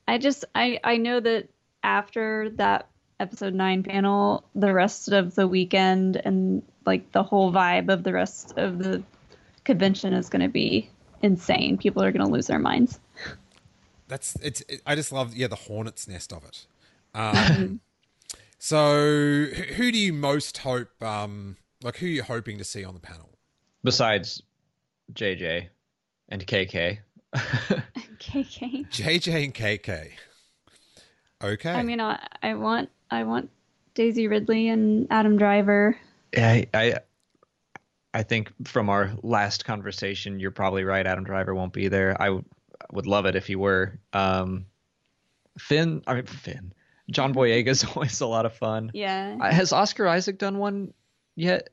I 0.06 0.18
just 0.18 0.44
I 0.54 0.78
I 0.84 0.96
know 0.98 1.20
that 1.20 1.48
after 1.82 2.50
that 2.56 2.86
episode 3.20 3.54
9 3.54 3.82
panel, 3.84 4.42
the 4.54 4.72
rest 4.72 5.08
of 5.12 5.34
the 5.34 5.46
weekend 5.46 6.16
and 6.16 6.62
like 6.86 7.12
the 7.12 7.22
whole 7.22 7.52
vibe 7.52 7.88
of 7.92 8.02
the 8.02 8.12
rest 8.12 8.54
of 8.56 8.78
the 8.78 9.02
convention 9.64 10.12
is 10.14 10.28
going 10.28 10.42
to 10.42 10.48
be 10.48 10.90
insane. 11.22 11.76
People 11.78 12.02
are 12.02 12.10
going 12.10 12.24
to 12.26 12.32
lose 12.32 12.46
their 12.46 12.58
minds. 12.58 12.98
that's 14.08 14.34
it's 14.42 14.60
it, 14.62 14.82
i 14.86 14.96
just 14.96 15.12
love 15.12 15.36
yeah 15.36 15.46
the 15.46 15.54
hornet's 15.54 16.08
nest 16.08 16.32
of 16.32 16.42
it 16.44 16.66
um, 17.14 17.78
so 18.58 18.92
who 18.96 19.74
who 19.74 19.92
do 19.92 19.98
you 19.98 20.12
most 20.12 20.58
hope 20.58 21.00
um 21.02 21.56
like 21.84 21.96
who 21.98 22.06
are 22.06 22.08
you 22.08 22.22
hoping 22.24 22.58
to 22.58 22.64
see 22.64 22.84
on 22.84 22.94
the 22.94 23.00
panel 23.00 23.28
Besides 23.84 24.42
JJ 25.12 25.68
and 26.28 26.46
KK. 26.46 26.98
KK. 27.34 28.88
jj 28.90 29.44
and 29.44 29.54
kk 29.54 30.10
okay 31.42 31.72
I 31.72 31.82
mean, 31.82 32.00
I, 32.00 32.18
I 32.42 32.54
want 32.54 32.90
I 33.10 33.24
want 33.24 33.50
Daisy 33.94 34.28
Ridley 34.28 34.68
and 34.68 35.06
Adam 35.10 35.36
Driver. 35.36 35.96
I, 36.36 36.66
I 36.72 36.94
I 38.14 38.22
think 38.22 38.52
from 38.66 38.88
our 38.88 39.12
last 39.22 39.64
conversation, 39.64 40.38
you're 40.40 40.50
probably 40.50 40.84
right. 40.84 41.06
Adam 41.06 41.24
Driver 41.24 41.54
won't 41.54 41.72
be 41.72 41.88
there. 41.88 42.20
I 42.20 42.26
w- 42.26 42.44
would 42.92 43.06
love 43.06 43.26
it 43.26 43.36
if 43.36 43.46
he 43.46 43.56
were. 43.56 43.98
Um, 44.12 44.66
Finn, 45.58 46.02
I 46.06 46.14
mean 46.14 46.26
Finn. 46.26 46.72
John 47.10 47.34
Boyega's 47.34 47.84
always 47.96 48.20
a 48.20 48.26
lot 48.26 48.46
of 48.46 48.54
fun. 48.54 48.90
Yeah. 48.94 49.36
Uh, 49.40 49.50
Has 49.52 49.72
Oscar 49.72 50.06
Isaac 50.08 50.38
done 50.38 50.58
one 50.58 50.92
yet? 51.36 51.70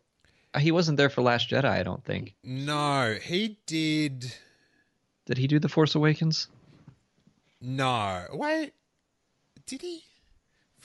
Uh, 0.54 0.60
He 0.60 0.72
wasn't 0.72 0.98
there 0.98 1.10
for 1.10 1.22
Last 1.22 1.50
Jedi, 1.50 1.66
I 1.66 1.84
don't 1.84 2.04
think. 2.04 2.34
no 2.44 3.16
he 3.22 3.58
did 3.68 4.34
Did 5.28 5.38
he 5.38 5.46
do 5.48 5.60
The 5.60 5.70
Force 5.70 5.94
Awakens? 5.96 6.48
no 7.60 8.26
wait 8.34 8.74
did 9.66 9.82
he 9.82 10.04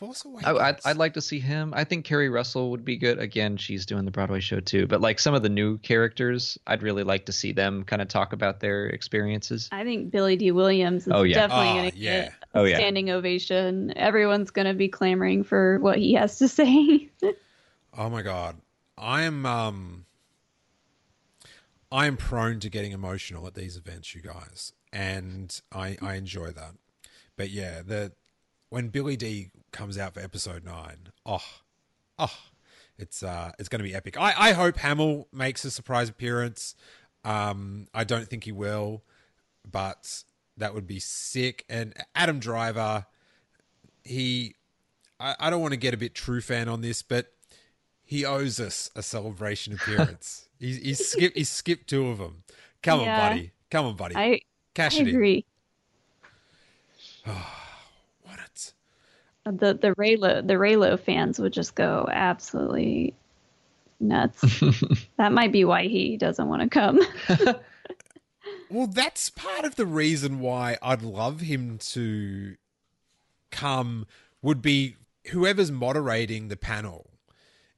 force 0.04 0.24
awakens 0.24 0.58
I, 0.58 0.68
I'd, 0.68 0.76
I'd 0.84 0.96
like 0.96 1.14
to 1.14 1.20
see 1.20 1.38
him. 1.38 1.72
I 1.76 1.84
think 1.84 2.04
Keri 2.04 2.28
Russell 2.28 2.70
would 2.72 2.84
be 2.84 2.96
good. 2.96 3.18
Again, 3.20 3.56
she's 3.56 3.86
doing 3.86 4.04
the 4.04 4.10
Broadway 4.10 4.40
show 4.40 4.58
too. 4.58 4.86
But 4.88 5.00
like 5.00 5.18
some 5.20 5.32
of 5.34 5.42
the 5.42 5.48
new 5.48 5.78
characters, 5.78 6.58
I'd 6.66 6.82
really 6.82 7.04
like 7.04 7.26
to 7.26 7.32
see 7.32 7.52
them 7.52 7.84
kind 7.84 8.02
of 8.02 8.08
talk 8.08 8.32
about 8.32 8.58
their 8.60 8.86
experiences. 8.86 9.68
I 9.70 9.84
think 9.84 10.10
Billy 10.10 10.34
Dee 10.36 10.50
Williams 10.50 11.06
is 11.06 11.12
Oh, 11.12 11.22
yeah. 11.22 11.34
definitely 11.46 11.68
Oh, 11.68 11.74
going 11.74 11.90
to 11.92 11.96
yeah. 11.98 12.22
get 12.22 12.32
Oh, 12.54 12.64
a 12.64 12.70
yeah. 12.70 12.76
standing 12.78 13.10
ovation. 13.10 13.96
Everyone's 13.96 14.50
going 14.50 14.66
to 14.66 14.74
be 14.74 14.88
clamoring 14.88 15.44
for 15.44 15.78
what 15.78 15.98
he 15.98 16.14
has 16.14 16.38
to 16.38 16.48
say. 16.58 17.08
Oh 17.96 18.10
my 18.10 18.22
god. 18.22 18.56
I 18.98 19.22
am 19.22 19.46
um 19.46 20.06
I 21.90 22.06
am 22.06 22.16
prone 22.16 22.58
to 22.60 22.70
getting 22.70 22.92
emotional 22.92 23.46
at 23.46 23.54
these 23.54 23.76
events, 23.76 24.14
you 24.14 24.22
guys. 24.22 24.72
And 24.92 25.60
I 25.72 25.96
I 26.02 26.14
enjoy 26.14 26.50
that. 26.50 26.72
But 27.36 27.50
yeah, 27.50 27.82
the 27.82 28.12
when 28.68 28.88
Billy 28.88 29.16
D 29.16 29.50
comes 29.72 29.98
out 29.98 30.14
for 30.14 30.20
episode 30.20 30.64
nine. 30.64 31.08
Oh, 31.26 31.42
oh, 32.18 32.36
it's 32.98 33.22
uh 33.22 33.52
it's 33.58 33.68
gonna 33.68 33.84
be 33.84 33.94
epic. 33.94 34.18
I, 34.18 34.34
I 34.36 34.52
hope 34.52 34.76
Hamill 34.78 35.28
makes 35.32 35.64
a 35.64 35.70
surprise 35.70 36.08
appearance. 36.08 36.74
Um 37.24 37.88
I 37.94 38.04
don't 38.04 38.28
think 38.28 38.44
he 38.44 38.52
will, 38.52 39.02
but 39.70 40.22
that 40.56 40.74
would 40.74 40.86
be 40.86 40.98
sick. 41.00 41.64
And 41.68 41.94
Adam 42.14 42.38
Driver, 42.38 43.06
he 44.04 44.54
I, 45.18 45.34
I 45.40 45.50
don't 45.50 45.60
want 45.62 45.72
to 45.72 45.78
get 45.78 45.94
a 45.94 45.96
bit 45.96 46.14
true 46.14 46.40
fan 46.40 46.68
on 46.68 46.80
this, 46.80 47.02
but 47.02 47.32
he 48.04 48.24
owes 48.24 48.60
us 48.60 48.90
a 48.94 49.02
celebration 49.02 49.72
appearance. 49.74 50.48
he's 50.58 50.78
he's 50.78 51.06
skipped 51.06 51.36
he's 51.36 51.48
skipped 51.48 51.88
two 51.88 52.08
of 52.08 52.18
them. 52.18 52.42
Come 52.82 53.00
Yeah. 53.00 53.22
on, 53.22 53.30
buddy. 53.30 53.52
Come 53.70 53.86
on, 53.86 53.96
buddy. 53.96 54.16
I, 54.16 54.22
I 54.22 54.40
Cash 54.74 54.96
it 54.98 55.08
in. 55.08 55.14
agree. 55.14 55.46
What 59.44 59.54
it? 59.54 59.60
The 59.60 59.88
the 59.88 59.94
Reylo 59.96 60.46
the 60.46 60.54
Reylo 60.54 60.98
fans 60.98 61.38
would 61.38 61.52
just 61.52 61.74
go 61.74 62.08
absolutely 62.10 63.14
nuts. 64.00 64.40
that 65.16 65.32
might 65.32 65.52
be 65.52 65.64
why 65.64 65.84
he 65.84 66.16
doesn't 66.16 66.48
want 66.48 66.62
to 66.62 66.68
come. 66.68 67.00
Well, 68.68 68.86
that's 68.86 69.28
part 69.28 69.66
of 69.66 69.76
the 69.76 69.84
reason 69.84 70.40
why 70.40 70.78
I'd 70.80 71.02
love 71.02 71.42
him 71.42 71.76
to 71.90 72.56
come. 73.50 74.06
Would 74.40 74.62
be 74.62 74.96
whoever's 75.28 75.70
moderating 75.70 76.48
the 76.48 76.56
panel. 76.56 77.10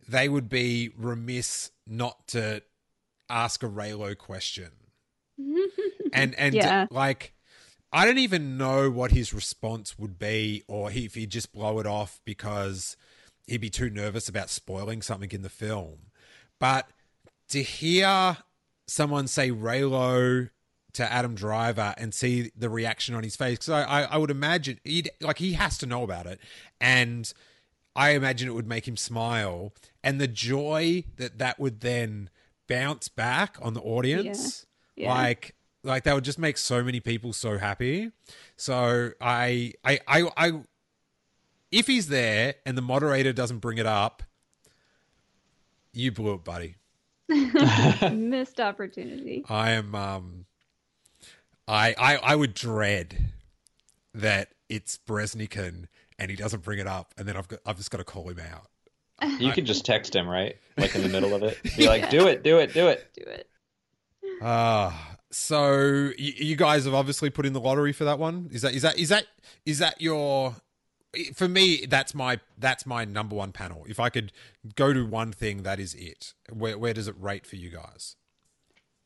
They 0.08 0.28
would 0.28 0.48
be 0.48 0.90
remiss 0.96 1.72
not 1.84 2.28
to 2.28 2.62
ask 3.28 3.62
a 3.64 3.68
Reylo 3.68 4.16
question. 4.16 4.70
and 6.12 6.34
and 6.36 6.54
Yeah. 6.54 6.86
like 6.92 7.34
I 7.94 8.04
don't 8.04 8.18
even 8.18 8.58
know 8.58 8.90
what 8.90 9.12
his 9.12 9.32
response 9.32 9.96
would 9.98 10.18
be, 10.18 10.64
or 10.66 10.90
if 10.90 11.14
he'd 11.14 11.30
just 11.30 11.52
blow 11.52 11.78
it 11.78 11.86
off 11.86 12.20
because 12.24 12.96
he'd 13.46 13.60
be 13.60 13.70
too 13.70 13.88
nervous 13.88 14.28
about 14.28 14.50
spoiling 14.50 15.00
something 15.00 15.30
in 15.30 15.42
the 15.42 15.48
film. 15.48 16.10
But 16.58 16.88
to 17.50 17.62
hear 17.62 18.38
someone 18.88 19.28
say 19.28 19.50
Reylo 19.50 20.50
to 20.94 21.12
Adam 21.12 21.36
Driver 21.36 21.94
and 21.96 22.12
see 22.12 22.50
the 22.56 22.68
reaction 22.68 23.14
on 23.14 23.22
his 23.22 23.36
face, 23.36 23.58
because 23.58 23.68
I, 23.70 23.82
I, 23.82 24.02
I 24.02 24.16
would 24.16 24.30
imagine 24.30 24.80
he'd 24.82 25.10
like 25.20 25.38
he 25.38 25.52
has 25.52 25.78
to 25.78 25.86
know 25.86 26.02
about 26.02 26.26
it, 26.26 26.40
and 26.80 27.32
I 27.94 28.10
imagine 28.10 28.48
it 28.48 28.54
would 28.54 28.66
make 28.66 28.88
him 28.88 28.96
smile, 28.96 29.72
and 30.02 30.20
the 30.20 30.26
joy 30.26 31.04
that 31.16 31.38
that 31.38 31.60
would 31.60 31.80
then 31.80 32.28
bounce 32.68 33.06
back 33.06 33.56
on 33.62 33.74
the 33.74 33.80
audience, 33.82 34.66
Yeah. 34.96 35.04
Yeah. 35.04 35.14
like 35.14 35.54
like 35.84 36.04
that 36.04 36.14
would 36.14 36.24
just 36.24 36.38
make 36.38 36.58
so 36.58 36.82
many 36.82 37.00
people 37.00 37.32
so 37.32 37.58
happy. 37.58 38.10
So 38.56 39.12
I 39.20 39.74
I 39.84 40.00
I, 40.08 40.30
I 40.36 40.52
if 41.70 41.86
he's 41.86 42.08
there 42.08 42.54
and 42.66 42.76
the 42.76 42.82
moderator 42.82 43.32
doesn't 43.32 43.58
bring 43.58 43.78
it 43.78 43.86
up, 43.86 44.22
you 45.92 46.10
blew 46.10 46.34
it, 46.34 46.44
buddy. 46.44 46.76
Missed 47.28 48.60
opportunity. 48.60 49.44
I 49.48 49.72
am 49.72 49.94
um 49.94 50.46
I 51.68 51.94
I 51.98 52.16
I 52.16 52.36
would 52.36 52.54
dread 52.54 53.32
that 54.14 54.50
it's 54.68 54.98
Breznican 55.06 55.86
and 56.18 56.30
he 56.30 56.36
doesn't 56.36 56.62
bring 56.62 56.78
it 56.78 56.86
up 56.86 57.14
and 57.18 57.28
then 57.28 57.36
I've 57.36 57.48
got 57.48 57.60
I've 57.66 57.76
just 57.76 57.90
got 57.90 57.98
to 57.98 58.04
call 58.04 58.28
him 58.28 58.40
out. 58.40 58.68
You 59.38 59.52
can 59.52 59.64
just 59.64 59.86
text 59.86 60.14
him, 60.14 60.28
right? 60.28 60.56
Like 60.76 60.94
in 60.94 61.02
the 61.02 61.08
middle 61.08 61.34
of 61.34 61.42
it. 61.42 61.58
Be 61.76 61.86
like, 61.88 62.10
do 62.10 62.26
it, 62.26 62.42
do 62.42 62.58
it, 62.58 62.74
do 62.74 62.88
it. 62.88 63.08
Do 63.16 63.22
it. 63.22 63.48
Ah, 64.42 65.13
so 65.34 66.12
you, 66.16 66.32
you 66.36 66.56
guys 66.56 66.84
have 66.84 66.94
obviously 66.94 67.28
put 67.30 67.44
in 67.46 67.52
the 67.52 67.60
lottery 67.60 67.92
for 67.92 68.04
that 68.04 68.18
one. 68.18 68.48
Is 68.52 68.62
that 68.62 68.74
is 68.74 68.82
that 68.82 68.98
is 68.98 69.08
that 69.08 69.26
is 69.66 69.78
that 69.80 70.00
your? 70.00 70.56
For 71.34 71.46
me, 71.48 71.86
that's 71.88 72.14
my 72.14 72.40
that's 72.58 72.86
my 72.86 73.04
number 73.04 73.36
one 73.36 73.52
panel. 73.52 73.84
If 73.88 74.00
I 74.00 74.08
could 74.08 74.32
go 74.74 74.92
to 74.92 75.06
one 75.06 75.32
thing, 75.32 75.62
that 75.62 75.78
is 75.78 75.94
it. 75.94 76.34
Where 76.52 76.78
where 76.78 76.92
does 76.94 77.08
it 77.08 77.14
rate 77.18 77.46
for 77.46 77.56
you 77.56 77.70
guys? 77.70 78.16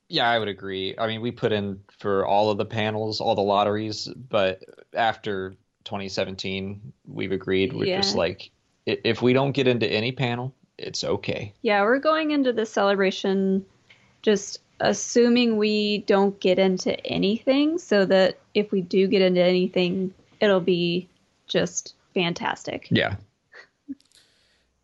Yeah, 0.08 0.28
I 0.28 0.38
would 0.38 0.48
agree. 0.48 0.94
I 0.98 1.06
mean, 1.06 1.20
we 1.20 1.30
put 1.30 1.52
in 1.52 1.80
for 1.98 2.26
all 2.26 2.50
of 2.50 2.56
the 2.56 2.64
panels, 2.64 3.20
all 3.20 3.34
the 3.34 3.42
lotteries, 3.42 4.06
but 4.06 4.62
after 4.94 5.50
2017, 5.84 6.80
we've 7.06 7.32
agreed 7.32 7.74
we're 7.74 7.86
Yeah. 7.86 8.00
just 8.00 8.16
like 8.16 8.50
if 8.86 9.20
we 9.20 9.34
don't 9.34 9.52
get 9.52 9.68
into 9.68 9.86
any 9.86 10.12
panel, 10.12 10.54
it's 10.78 11.04
okay. 11.04 11.52
Yeah, 11.60 11.82
we're 11.82 11.98
going 11.98 12.30
into 12.30 12.54
the 12.54 12.64
celebration 12.64 13.66
just 14.22 14.60
assuming 14.80 15.56
we 15.56 15.98
don't 15.98 16.38
get 16.40 16.58
into 16.58 16.98
anything 17.06 17.78
so 17.78 18.04
that 18.04 18.38
if 18.54 18.70
we 18.70 18.80
do 18.80 19.06
get 19.06 19.22
into 19.22 19.42
anything, 19.42 20.12
it'll 20.40 20.60
be 20.60 21.08
just 21.46 21.94
fantastic. 22.14 22.88
Yeah. 22.90 23.16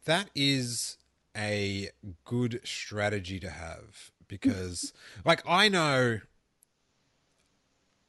That 0.04 0.30
is 0.34 0.98
a 1.36 1.90
good 2.24 2.60
strategy 2.64 3.40
to 3.40 3.50
have 3.50 4.10
because, 4.28 4.92
like, 5.24 5.42
I 5.46 5.68
know, 5.68 6.20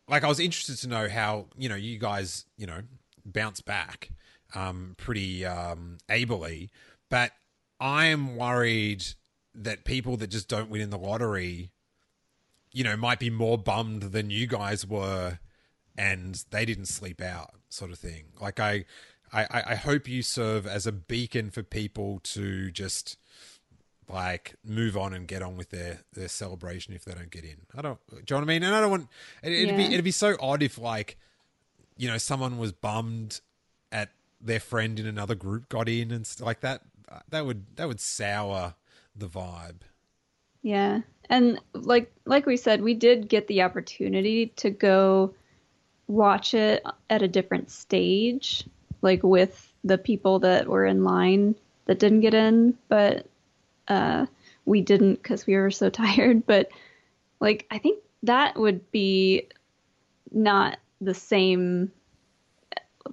like, 0.08 0.24
I 0.24 0.27
was 0.27 0.39
interested 0.39 0.77
to 0.80 0.88
know 0.88 1.10
how 1.10 1.48
you 1.58 1.70
know 1.70 1.75
you 1.75 1.98
guys, 1.98 2.46
you 2.58 2.68
know, 2.68 2.82
bounce 3.25 3.62
back 3.62 4.10
um, 4.54 4.96
pretty 4.98 5.46
um, 5.46 5.98
ably, 6.10 6.70
but 7.10 7.32
I 7.80 8.06
am 8.06 8.36
worried 8.36 9.06
that 9.54 9.86
people 9.86 10.18
that 10.18 10.27
just 10.27 10.50
don't 10.50 10.70
win 10.70 10.82
in 10.82 10.89
the 10.89 10.98
lottery, 10.98 11.72
you 12.75 12.84
know, 12.84 12.98
might 12.98 13.20
be 13.20 13.29
more 13.29 13.58
bummed 13.58 14.03
than 14.03 14.29
you 14.29 14.48
guys 14.48 14.86
were, 14.86 15.39
and 15.98 16.44
they 16.51 16.65
didn't 16.65 16.88
sleep 16.88 17.22
out, 17.22 17.51
sort 17.70 17.89
of 17.89 17.98
thing. 17.98 18.25
Like 18.41 18.60
I, 18.60 18.84
I, 19.32 19.63
I 19.67 19.75
hope 19.75 20.10
you 20.10 20.22
serve 20.22 20.67
as 20.67 20.86
a 20.86 20.91
beacon 20.91 21.51
for 21.51 21.63
people 21.63 22.20
to 22.24 22.70
just 22.72 23.17
like 24.10 24.55
move 24.62 24.98
on 24.98 25.13
and 25.13 25.25
get 25.25 25.41
on 25.41 25.55
with 25.55 25.70
their 25.70 26.01
their 26.12 26.27
celebration 26.27 26.94
if 26.94 27.05
they 27.05 27.13
don't 27.13 27.32
get 27.32 27.46
in. 27.46 27.62
I 27.77 27.82
don't. 27.82 27.98
Do 28.10 28.17
you 28.17 28.24
know 28.29 28.36
what 28.36 28.44
I 28.44 28.46
mean? 28.46 28.63
And 28.63 28.75
I 28.75 28.82
don't 28.82 28.91
want. 28.91 29.08
It, 29.41 29.53
it'd 29.53 29.77
be 29.77 29.86
it'd 29.86 30.03
be 30.03 30.12
so 30.12 30.36
odd 30.41 30.62
if 30.62 30.77
like, 30.77 31.17
you 31.96 32.10
know, 32.10 32.17
someone 32.17 32.58
was 32.58 32.74
bummed 32.74 33.39
at 33.89 34.10
their 34.41 34.60
friend 34.60 35.00
in 35.00 35.08
another 35.08 35.34
group 35.34 35.70
got 35.70 35.88
in 35.88 36.12
and 36.12 36.27
st- 36.27 36.46
like 36.46 36.60
that. 36.60 36.82
That 37.29 37.46
would 37.46 37.77
that 37.77 37.88
would 37.88 38.01
sour 38.01 38.75
the 39.15 39.27
vibe. 39.27 39.84
Yeah. 40.62 41.01
And 41.29 41.60
like 41.74 42.12
like 42.25 42.46
we 42.46 42.58
said, 42.58 42.82
we 42.82 42.94
did 42.94 43.29
get 43.29 43.48
the 43.48 43.62
opportunity 43.62 44.48
to 44.58 44.70
go 44.70 45.34
watch 46.08 46.53
it 46.53 46.84
at 47.10 47.22
a 47.22 47.27
different 47.27 47.72
stage, 47.72 48.63
like 49.01 49.24
with 49.24 49.72
the 49.84 49.98
people 49.98 50.39
that 50.39 50.67
were 50.67 50.86
in 50.86 51.03
line 51.03 51.55
that 51.86 52.00
didn't 52.00 52.22
get 52.22 52.34
in, 52.34 52.77
but 52.89 53.27
uh 53.88 54.25
we 54.65 54.82
didn't 54.82 55.24
cuz 55.24 55.46
we 55.46 55.55
were 55.55 55.72
so 55.72 55.89
tired, 56.01 56.46
but 56.46 56.70
like 57.39 57.65
I 57.72 57.77
think 57.77 58.03
that 58.24 58.58
would 58.58 58.91
be 58.91 59.48
not 60.32 60.79
the 61.01 61.13
same 61.13 61.91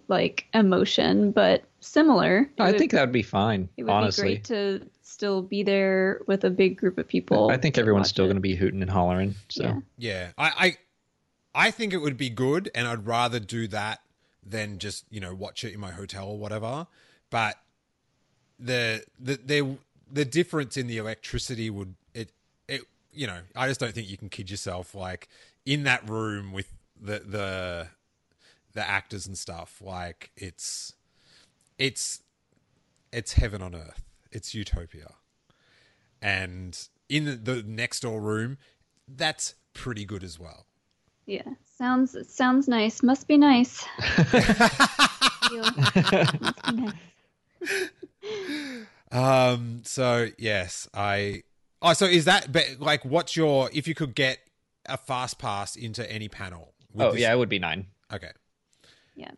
like 0.08 0.46
emotion, 0.54 1.30
but 1.30 1.64
similar. 1.82 2.50
It 2.56 2.60
I 2.60 2.70
would- 2.70 2.78
think 2.78 2.92
that 2.92 3.00
would 3.02 3.12
be 3.12 3.22
fine, 3.22 3.68
it 3.76 3.84
would 3.84 3.92
honestly. 3.92 4.22
be 4.22 4.28
great 4.34 4.44
to 4.44 4.86
still 5.02 5.42
be 5.42 5.62
there 5.62 6.20
with 6.26 6.44
a 6.44 6.50
big 6.50 6.76
group 6.78 6.98
of 6.98 7.06
people. 7.06 7.50
I 7.50 7.56
think 7.58 7.76
everyone's 7.78 8.08
still 8.08 8.24
going 8.26 8.36
to 8.36 8.40
be 8.40 8.54
hooting 8.54 8.80
and 8.82 8.90
hollering. 8.90 9.34
So 9.48 9.62
Yeah. 9.64 9.80
Yeah, 9.98 10.28
I, 10.38 10.76
I, 11.54 11.66
I 11.66 11.70
think 11.70 11.92
it 11.92 11.98
would 11.98 12.16
be 12.16 12.30
good, 12.30 12.70
and 12.74 12.88
I'd 12.88 13.06
rather 13.06 13.38
do 13.38 13.68
that 13.68 14.00
than 14.44 14.78
just 14.78 15.04
you 15.10 15.20
know 15.20 15.34
watch 15.34 15.62
it 15.64 15.72
in 15.74 15.80
my 15.80 15.90
hotel 15.92 16.28
or 16.28 16.38
whatever. 16.38 16.86
But 17.30 17.56
the 18.58 19.04
the 19.18 19.38
the 19.44 19.76
the 20.10 20.24
difference 20.24 20.76
in 20.76 20.86
the 20.86 20.98
electricity 20.98 21.70
would 21.70 21.94
it 22.14 22.30
it 22.68 22.82
you 23.12 23.26
know 23.26 23.40
I 23.56 23.68
just 23.68 23.80
don't 23.80 23.92
think 23.92 24.08
you 24.10 24.16
can 24.16 24.28
kid 24.28 24.50
yourself 24.50 24.94
like 24.94 25.28
in 25.66 25.84
that 25.84 26.08
room 26.08 26.52
with 26.52 26.72
the 27.00 27.20
the 27.20 27.88
the 28.72 28.88
actors 28.88 29.26
and 29.26 29.36
stuff 29.36 29.80
like 29.84 30.30
it's 30.36 30.94
it's 31.78 32.22
it's 33.12 33.34
heaven 33.34 33.62
on 33.62 33.74
earth 33.74 34.04
it's 34.30 34.54
utopia 34.54 35.14
and 36.20 36.88
in 37.08 37.24
the, 37.24 37.32
the 37.32 37.62
next 37.62 38.00
door 38.00 38.20
room 38.20 38.58
that's 39.08 39.54
pretty 39.74 40.04
good 40.04 40.22
as 40.24 40.38
well 40.38 40.66
Yeah, 41.26 41.42
sounds 41.78 42.16
sounds 42.28 42.66
nice. 42.68 43.02
Must 43.02 43.26
be 43.28 43.38
nice. 43.38 43.84
Must 44.32 44.32
be 45.50 45.60
nice. 46.72 46.94
Um. 49.10 49.82
So 49.84 50.28
yes, 50.38 50.88
I. 50.94 51.42
Oh, 51.82 51.92
so 51.92 52.06
is 52.06 52.24
that 52.24 52.50
but 52.52 52.64
like 52.78 53.04
what's 53.04 53.36
your 53.36 53.68
if 53.72 53.86
you 53.86 53.94
could 53.94 54.14
get 54.14 54.38
a 54.86 54.96
fast 54.96 55.38
pass 55.38 55.76
into 55.76 56.10
any 56.10 56.28
panel? 56.28 56.72
Oh 56.98 57.12
this- 57.12 57.20
yeah, 57.20 57.32
it 57.32 57.36
would 57.36 57.48
be 57.48 57.58
nine. 57.58 57.86
Okay. 58.12 58.30
Yeah. 59.14 59.30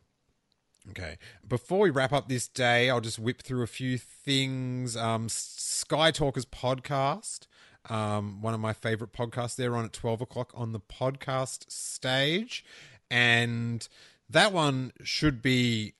Okay. 0.90 1.16
Before 1.46 1.80
we 1.80 1.90
wrap 1.90 2.12
up 2.12 2.28
this 2.28 2.46
day, 2.46 2.90
I'll 2.90 3.00
just 3.00 3.18
whip 3.18 3.42
through 3.42 3.62
a 3.62 3.66
few 3.66 3.96
things. 3.96 4.96
Um, 4.96 5.28
Skytalkers 5.28 6.44
podcast, 6.44 7.46
um, 7.90 8.42
one 8.42 8.54
of 8.54 8.60
my 8.60 8.72
favorite 8.72 9.12
podcasts. 9.12 9.56
They're 9.56 9.76
on 9.76 9.86
at 9.86 9.92
twelve 9.92 10.20
o'clock 10.20 10.52
on 10.54 10.72
the 10.72 10.80
podcast 10.80 11.70
stage, 11.70 12.64
and 13.10 13.86
that 14.28 14.52
one 14.52 14.92
should 15.02 15.40
be 15.40 15.94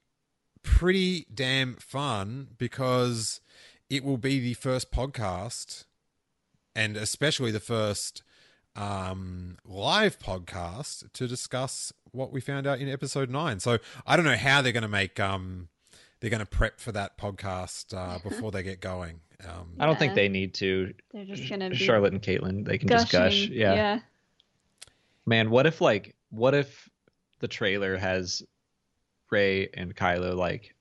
pretty 0.63 1.27
damn 1.33 1.77
fun 1.77 2.49
because 2.59 3.41
it 3.89 4.05
will 4.05 4.19
be 4.19 4.39
the 4.39 4.55
first 4.55 4.93
podcast, 4.93 5.85
and 6.77 6.97
especially 6.97 7.51
the 7.51 7.61
first 7.61 8.23
um, 8.77 9.57
live 9.65 10.19
podcast 10.19 11.11
to 11.13 11.27
discuss 11.27 11.93
what 12.15 12.33
we 12.33 12.41
found 12.41 12.67
out 12.67 12.79
in 12.79 12.89
episode 12.89 13.31
nine. 13.31 13.61
So 13.61 13.79
I 14.07 14.17
don't 14.17 14.25
know 14.25 14.37
how 14.37 14.63
they're 14.63 14.73
going 14.73 14.83
to 14.83 14.89
make 14.89 15.19
um, 15.21 15.69
they're 16.21 16.31
going 16.31 16.41
to 16.41 16.47
prep 16.47 16.81
for 16.81 16.93
that 16.93 17.19
podcast 17.19 17.95
uh, 17.97 18.19
before 18.29 18.51
they 18.51 18.63
get 18.63 18.81
going. 18.81 19.21
Um, 19.47 19.73
I 19.79 19.87
don't 19.87 19.99
think 19.99 20.15
they 20.15 20.29
need 20.29 20.55
to. 20.55 20.95
They're 21.13 21.25
just 21.25 21.49
gonna 21.49 21.75
Charlotte 21.75 22.13
and 22.13 22.23
Caitlin, 22.23 22.65
they 22.65 22.79
can 22.79 22.89
just 22.89 23.11
gush. 23.11 23.49
Yeah. 23.49 23.75
yeah. 23.75 24.01
Man, 25.27 25.51
what 25.51 25.67
if 25.67 25.81
like 25.81 26.15
what 26.31 26.55
if 26.55 26.89
the 27.41 27.49
trailer 27.49 27.97
has 27.97 28.43
Rey 29.31 29.69
and 29.75 29.95
Kylo 29.95 30.35
like 30.35 30.75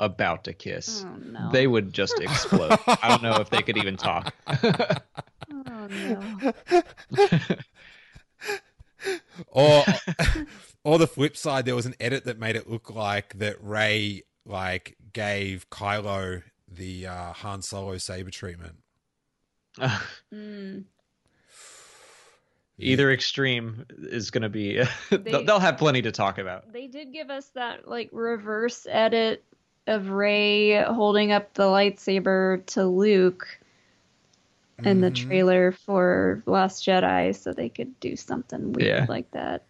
about 0.00 0.44
to 0.44 0.52
kiss? 0.52 1.04
Oh 1.04 1.16
no. 1.16 1.50
They 1.52 1.66
would 1.66 1.92
just 1.92 2.18
explode. 2.20 2.78
I 2.86 3.08
don't 3.08 3.22
know 3.22 3.40
if 3.40 3.50
they 3.50 3.62
could 3.62 3.76
even 3.76 3.96
talk. 3.96 4.34
Oh 5.50 5.86
no. 5.88 6.52
or 9.48 9.84
or 10.88 10.98
the 10.98 11.06
flip 11.06 11.36
side, 11.36 11.64
there 11.66 11.74
was 11.76 11.86
an 11.86 11.94
edit 12.00 12.24
that 12.24 12.38
made 12.38 12.56
it 12.56 12.68
look 12.70 12.94
like 12.94 13.38
that 13.38 13.56
Rey 13.62 14.22
like 14.46 14.96
gave 15.12 15.68
Kylo 15.70 16.42
the 16.66 17.06
uh, 17.06 17.32
Han 17.34 17.62
Solo 17.62 17.98
saber 17.98 18.30
treatment. 18.30 18.76
Mm. 20.34 20.84
Either 22.80 23.10
extreme 23.10 23.84
is 23.98 24.30
going 24.30 24.42
to 24.42 24.48
be. 24.48 24.82
They- 25.10 25.16
they'll 25.18 25.44
they'll 25.44 25.58
have 25.60 25.78
plenty 25.78 26.02
to 26.02 26.12
talk 26.12 26.38
about. 26.38 26.72
They 26.72 26.86
did 26.86 27.12
give 27.12 27.28
us 27.30 27.46
that 27.54 27.88
like 27.88 28.08
reverse 28.12 28.86
edit 28.88 29.42
of 29.86 30.10
Rey 30.10 30.82
holding 30.84 31.32
up 31.32 31.54
the 31.54 31.64
lightsaber 31.64 32.64
to 32.66 32.84
Luke 32.84 33.46
in 34.84 35.00
the 35.00 35.10
Mhm. 35.10 35.26
trailer 35.28 35.72
for 35.72 36.42
Last 36.46 36.84
Jedi, 36.86 37.34
so 37.34 37.52
they 37.52 37.68
could 37.68 37.98
do 37.98 38.14
something 38.14 38.72
weird 38.72 38.86
Yeah. 38.88 39.06
like 39.08 39.28
that. 39.32 39.64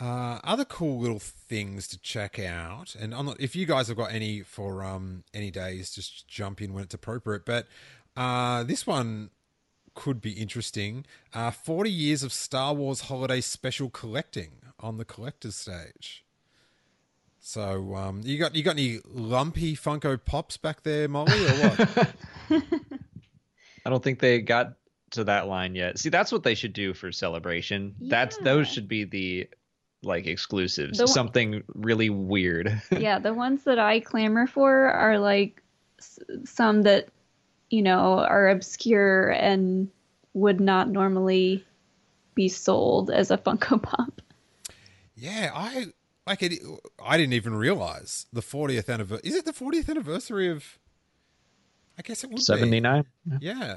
Uh, 0.00 0.38
other 0.42 0.64
cool 0.64 0.98
little 0.98 1.18
things 1.18 1.86
to 1.88 1.98
check 1.98 2.38
out, 2.38 2.94
and 2.98 3.14
I'm 3.14 3.26
not, 3.26 3.40
if 3.40 3.54
you 3.54 3.66
guys 3.66 3.88
have 3.88 3.98
got 3.98 4.12
any 4.12 4.40
for 4.40 4.82
um 4.82 5.24
any 5.34 5.50
days, 5.50 5.90
just 5.90 6.26
jump 6.26 6.62
in 6.62 6.72
when 6.72 6.84
it's 6.84 6.94
appropriate. 6.94 7.44
But 7.44 7.66
uh, 8.16 8.62
this 8.64 8.86
one 8.86 9.28
could 9.94 10.22
be 10.22 10.32
interesting. 10.32 11.04
Uh, 11.34 11.50
Forty 11.50 11.90
years 11.90 12.22
of 12.22 12.32
Star 12.32 12.72
Wars 12.72 13.02
holiday 13.02 13.42
special 13.42 13.90
collecting 13.90 14.52
on 14.78 14.96
the 14.96 15.04
collector's 15.04 15.56
stage. 15.56 16.24
So 17.38 17.94
um, 17.94 18.22
you 18.24 18.38
got 18.38 18.54
you 18.54 18.62
got 18.62 18.76
any 18.76 19.00
lumpy 19.06 19.76
Funko 19.76 20.18
Pops 20.24 20.56
back 20.56 20.82
there, 20.82 21.08
Molly, 21.08 21.32
or 21.32 21.50
what? 21.50 22.14
I 23.84 23.90
don't 23.90 24.02
think 24.02 24.18
they 24.20 24.40
got 24.40 24.76
to 25.12 25.24
that 25.24 25.46
line 25.46 25.74
yet. 25.74 25.98
See, 25.98 26.08
that's 26.08 26.32
what 26.32 26.42
they 26.42 26.54
should 26.54 26.72
do 26.72 26.94
for 26.94 27.12
celebration. 27.12 27.94
That's 28.00 28.36
those 28.38 28.68
should 28.68 28.88
be 28.88 29.04
the 29.04 29.48
like 30.02 30.26
exclusives. 30.26 30.98
The 30.98 31.04
one- 31.04 31.12
Something 31.12 31.62
really 31.74 32.10
weird. 32.10 32.80
yeah, 32.90 33.18
the 33.18 33.34
ones 33.34 33.64
that 33.64 33.78
I 33.78 34.00
clamor 34.00 34.46
for 34.46 34.88
are 34.90 35.18
like 35.18 35.62
s- 35.98 36.18
some 36.44 36.82
that 36.82 37.08
you 37.70 37.82
know 37.82 38.18
are 38.18 38.48
obscure 38.48 39.30
and 39.30 39.88
would 40.34 40.60
not 40.60 40.88
normally 40.88 41.64
be 42.34 42.48
sold 42.48 43.10
as 43.10 43.30
a 43.30 43.36
Funko 43.36 43.82
Pop. 43.82 44.22
Yeah, 45.16 45.50
I 45.54 45.86
like 46.26 46.42
it. 46.42 46.62
I 47.04 47.16
didn't 47.16 47.34
even 47.34 47.54
realize 47.54 48.26
the 48.32 48.40
40th 48.40 48.88
anniversary. 48.88 49.28
Is 49.28 49.36
it 49.36 49.44
the 49.44 49.52
40th 49.52 49.88
anniversary 49.90 50.48
of? 50.48 50.78
I 51.98 52.02
guess 52.02 52.24
it 52.24 52.30
would 52.30 52.40
79. 52.40 52.80
be. 52.80 53.30
nine. 53.30 53.38
Yeah. 53.42 53.76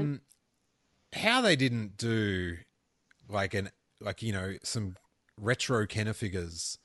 Mm, 0.00 0.20
how 1.12 1.40
they 1.40 1.56
didn't 1.56 1.96
do 1.96 2.56
like 3.28 3.54
an 3.54 3.70
like 4.00 4.22
you 4.22 4.32
know 4.32 4.54
some 4.62 4.96
retro 5.38 5.86
Kenner 5.86 6.12
figures 6.12 6.78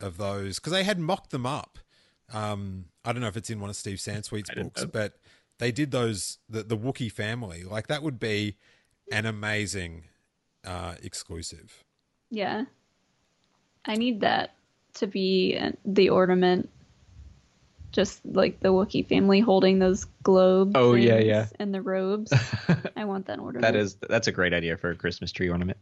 of 0.00 0.16
those 0.16 0.58
because 0.58 0.72
they 0.72 0.84
had 0.84 0.98
mocked 0.98 1.30
them 1.30 1.46
up. 1.46 1.78
Um, 2.32 2.86
I 3.04 3.12
don't 3.12 3.20
know 3.20 3.28
if 3.28 3.36
it's 3.36 3.50
in 3.50 3.60
one 3.60 3.70
of 3.70 3.76
Steve 3.76 3.98
Sansweet's 3.98 4.50
I 4.56 4.62
books, 4.62 4.82
know. 4.82 4.88
but 4.88 5.14
they 5.58 5.72
did 5.72 5.90
those 5.90 6.38
the 6.48 6.62
the 6.62 6.76
Wookiee 6.76 7.12
family. 7.12 7.64
Like 7.64 7.86
that 7.88 8.02
would 8.02 8.18
be 8.18 8.56
an 9.12 9.26
amazing 9.26 10.04
uh, 10.64 10.94
exclusive. 11.02 11.84
Yeah. 12.30 12.64
I 13.84 13.96
need 13.96 14.20
that 14.20 14.54
to 14.94 15.06
be 15.06 15.58
uh, 15.60 15.72
the 15.84 16.08
ornament. 16.08 16.70
Just 17.94 18.20
like 18.26 18.58
the 18.58 18.70
Wookiee 18.70 19.06
family 19.06 19.38
holding 19.38 19.78
those 19.78 20.04
globes. 20.24 20.72
Oh, 20.74 20.94
yeah, 20.94 21.18
yeah. 21.18 21.46
And 21.60 21.72
the 21.72 21.80
robes. 21.80 22.32
I 22.96 23.04
want 23.04 23.26
that 23.26 23.38
ornament. 23.38 23.62
That 23.62 23.76
is 23.76 23.94
that's 23.94 24.26
a 24.26 24.32
great 24.32 24.52
idea 24.52 24.76
for 24.76 24.90
a 24.90 24.96
Christmas 24.96 25.30
tree 25.30 25.48
ornament. 25.48 25.78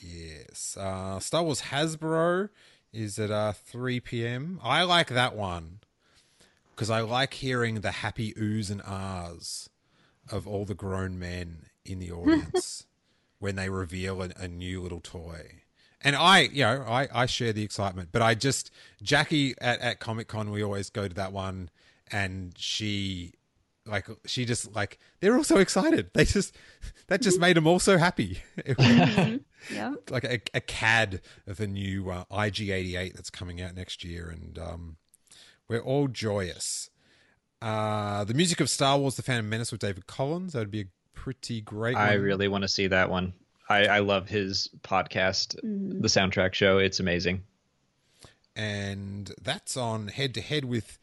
Yes. 0.00 0.76
Uh, 0.78 1.20
Star 1.20 1.42
Wars 1.42 1.60
Hasbro 1.60 2.48
is 2.90 3.18
at 3.18 3.30
uh, 3.30 3.52
3 3.52 4.00
p.m. 4.00 4.60
I 4.62 4.82
like 4.82 5.08
that 5.08 5.36
one 5.36 5.80
because 6.74 6.88
I 6.88 7.02
like 7.02 7.34
hearing 7.34 7.82
the 7.82 7.90
happy 7.90 8.32
oohs 8.32 8.70
and 8.70 8.80
ahs 8.82 9.68
of 10.30 10.48
all 10.48 10.64
the 10.64 10.74
grown 10.74 11.18
men 11.18 11.66
in 11.84 11.98
the 11.98 12.10
audience 12.10 12.86
when 13.38 13.56
they 13.56 13.68
reveal 13.68 14.22
a, 14.22 14.30
a 14.36 14.48
new 14.48 14.80
little 14.80 15.00
toy. 15.00 15.62
And 16.04 16.16
I, 16.16 16.40
you 16.40 16.62
know, 16.64 16.84
I, 16.86 17.08
I 17.12 17.26
share 17.26 17.52
the 17.52 17.62
excitement, 17.62 18.08
but 18.12 18.22
I 18.22 18.34
just, 18.34 18.70
Jackie 19.02 19.54
at, 19.60 19.80
at 19.80 20.00
Comic 20.00 20.28
Con, 20.28 20.50
we 20.50 20.62
always 20.62 20.90
go 20.90 21.06
to 21.08 21.14
that 21.14 21.32
one 21.32 21.70
and 22.10 22.52
she, 22.56 23.34
like, 23.86 24.06
she 24.26 24.44
just, 24.44 24.74
like, 24.74 24.98
they're 25.20 25.36
all 25.36 25.44
so 25.44 25.58
excited. 25.58 26.10
They 26.14 26.24
just, 26.24 26.56
that 27.06 27.22
just 27.22 27.38
made 27.40 27.56
them 27.56 27.66
all 27.66 27.78
so 27.78 27.98
happy. 27.98 28.42
Yeah. 29.70 29.94
like 30.10 30.24
a, 30.24 30.40
a 30.54 30.60
CAD 30.60 31.20
of 31.46 31.60
a 31.60 31.66
new 31.68 32.10
uh, 32.10 32.24
IG88 32.32 33.14
that's 33.14 33.30
coming 33.30 33.60
out 33.60 33.76
next 33.76 34.02
year, 34.02 34.28
and 34.28 34.58
um, 34.58 34.96
we're 35.68 35.78
all 35.80 36.08
joyous. 36.08 36.90
Uh, 37.60 38.24
the 38.24 38.34
music 38.34 38.60
of 38.60 38.68
Star 38.68 38.98
Wars: 38.98 39.14
The 39.14 39.22
Phantom 39.22 39.48
Menace 39.48 39.70
with 39.70 39.80
David 39.80 40.06
Collins. 40.08 40.54
That 40.54 40.58
would 40.58 40.70
be 40.72 40.80
a 40.80 40.86
pretty 41.14 41.60
great. 41.60 41.96
I 41.96 42.16
one. 42.16 42.22
really 42.24 42.48
want 42.48 42.62
to 42.62 42.68
see 42.68 42.88
that 42.88 43.08
one. 43.08 43.34
I, 43.72 43.96
I 43.96 43.98
love 44.00 44.28
his 44.28 44.68
podcast, 44.82 45.56
the 45.62 46.08
soundtrack 46.08 46.54
show. 46.54 46.78
It's 46.78 47.00
amazing. 47.00 47.42
and 48.54 49.32
that's 49.40 49.76
on 49.76 50.08
head 50.08 50.34
to 50.34 50.40
head 50.40 50.64
with 50.64 50.98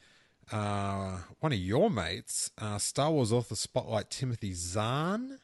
uh, 0.51 1.17
one 1.39 1.51
of 1.51 1.59
your 1.59 1.89
mates, 1.89 2.51
uh, 2.57 2.77
Star 2.77 3.11
Wars 3.11 3.31
author 3.31 3.55
spotlight 3.55 4.09
Timothy 4.09 4.53
Zahn. 4.53 5.39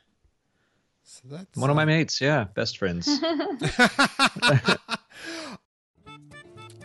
So 1.03 1.21
that's 1.29 1.55
One 1.57 1.69
of 1.69 1.75
uh, 1.75 1.81
my 1.81 1.85
mates, 1.85 2.19
yeah, 2.21 2.45
best 2.55 2.77
friends. 2.77 3.05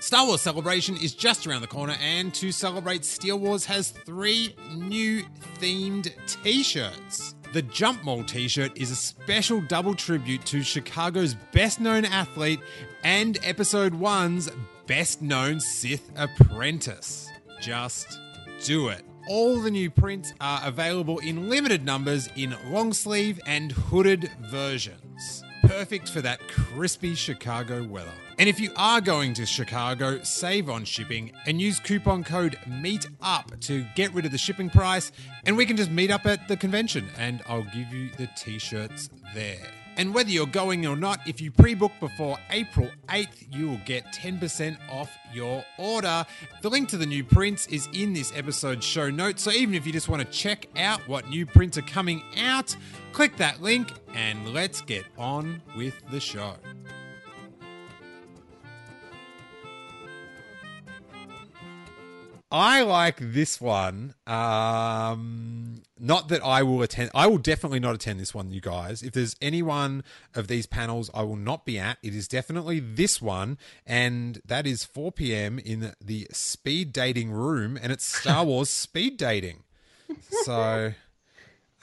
Star 0.00 0.26
Wars 0.26 0.40
Celebration 0.40 0.96
is 0.96 1.14
just 1.14 1.46
around 1.46 1.61
the 1.61 1.66
corner, 1.66 1.96
and 2.03 2.33
to 2.35 2.50
celebrate, 2.53 3.05
Steele 3.05 3.38
Wars 3.38 3.66
has 3.66 3.90
three 3.90 4.55
new 4.74 5.22
themed 5.59 6.12
t 6.26 6.62
shirts. 6.62 7.35
The 7.52 7.62
Jump 7.62 8.04
Maul 8.04 8.22
t 8.22 8.46
shirt 8.46 8.78
is 8.78 8.92
a 8.92 8.96
special 8.96 9.60
double 9.60 9.96
tribute 9.96 10.46
to 10.46 10.62
Chicago's 10.62 11.34
best 11.50 11.80
known 11.80 12.04
athlete 12.04 12.60
and 13.02 13.38
Episode 13.42 13.92
1's 13.92 14.48
best 14.86 15.20
known 15.20 15.58
Sith 15.58 16.12
apprentice. 16.14 17.28
Just 17.60 18.20
do 18.62 18.86
it. 18.86 19.04
All 19.28 19.60
the 19.60 19.70
new 19.70 19.90
prints 19.90 20.32
are 20.40 20.60
available 20.64 21.18
in 21.18 21.48
limited 21.48 21.84
numbers 21.84 22.28
in 22.36 22.54
long 22.68 22.92
sleeve 22.92 23.40
and 23.46 23.72
hooded 23.72 24.30
versions. 24.42 25.42
Perfect 25.62 26.11
for 26.11 26.20
that 26.23 26.40
crispy 26.49 27.14
Chicago 27.14 27.85
weather. 27.85 28.12
And 28.38 28.49
if 28.49 28.59
you 28.59 28.73
are 28.77 29.01
going 29.01 29.35
to 29.35 29.44
Chicago, 29.44 30.23
save 30.23 30.70
on 30.70 30.85
shipping 30.85 31.33
and 31.46 31.61
use 31.61 31.79
coupon 31.79 32.25
code 32.25 32.59
MEETUP 32.66 33.61
to 33.61 33.85
get 33.94 34.14
rid 34.14 34.25
of 34.25 34.33
the 34.33 34.38
shipping 34.38 34.70
price. 34.70 35.12
And 35.44 35.57
we 35.57 35.66
can 35.66 35.77
just 35.77 35.90
meet 35.90 36.11
up 36.11 36.27
at 36.27 36.49
the 36.49 36.57
convention 36.57 37.09
and 37.18 37.42
I'll 37.46 37.64
give 37.64 37.92
you 37.92 38.11
the 38.16 38.29
t 38.37 38.59
shirts 38.59 39.11
there. 39.35 39.80
And 40.00 40.14
whether 40.14 40.30
you're 40.30 40.46
going 40.46 40.86
or 40.86 40.96
not, 40.96 41.20
if 41.28 41.42
you 41.42 41.50
pre 41.50 41.74
book 41.74 41.92
before 42.00 42.38
April 42.48 42.88
8th, 43.10 43.54
you 43.54 43.68
will 43.68 43.80
get 43.84 44.06
10% 44.14 44.78
off 44.90 45.14
your 45.30 45.62
order. 45.76 46.24
The 46.62 46.70
link 46.70 46.88
to 46.88 46.96
the 46.96 47.04
new 47.04 47.22
prints 47.22 47.66
is 47.66 47.86
in 47.92 48.14
this 48.14 48.32
episode's 48.34 48.86
show 48.86 49.10
notes. 49.10 49.42
So 49.42 49.50
even 49.50 49.74
if 49.74 49.86
you 49.86 49.92
just 49.92 50.08
want 50.08 50.22
to 50.22 50.32
check 50.32 50.68
out 50.74 51.06
what 51.06 51.28
new 51.28 51.44
prints 51.44 51.76
are 51.76 51.82
coming 51.82 52.22
out, 52.38 52.74
click 53.12 53.36
that 53.36 53.60
link 53.60 53.92
and 54.14 54.54
let's 54.54 54.80
get 54.80 55.04
on 55.18 55.60
with 55.76 56.00
the 56.10 56.18
show. 56.18 56.54
I 62.52 62.82
like 62.82 63.18
this 63.20 63.60
one. 63.60 64.14
Um, 64.26 65.82
not 65.98 66.28
that 66.28 66.42
I 66.44 66.64
will 66.64 66.82
attend. 66.82 67.10
I 67.14 67.28
will 67.28 67.38
definitely 67.38 67.78
not 67.78 67.94
attend 67.94 68.18
this 68.18 68.34
one, 68.34 68.50
you 68.50 68.60
guys. 68.60 69.02
If 69.02 69.12
there's 69.12 69.36
any 69.40 69.62
one 69.62 70.02
of 70.34 70.48
these 70.48 70.66
panels 70.66 71.10
I 71.14 71.22
will 71.22 71.36
not 71.36 71.64
be 71.64 71.78
at, 71.78 71.98
it 72.02 72.12
is 72.14 72.26
definitely 72.26 72.80
this 72.80 73.22
one, 73.22 73.56
and 73.86 74.40
that 74.44 74.66
is 74.66 74.84
4 74.84 75.12
p.m. 75.12 75.60
in 75.60 75.92
the 76.00 76.26
speed 76.32 76.92
dating 76.92 77.30
room, 77.30 77.78
and 77.80 77.92
it's 77.92 78.04
Star 78.04 78.44
Wars 78.46 78.68
speed 78.68 79.16
dating. 79.16 79.62
So, 80.42 80.92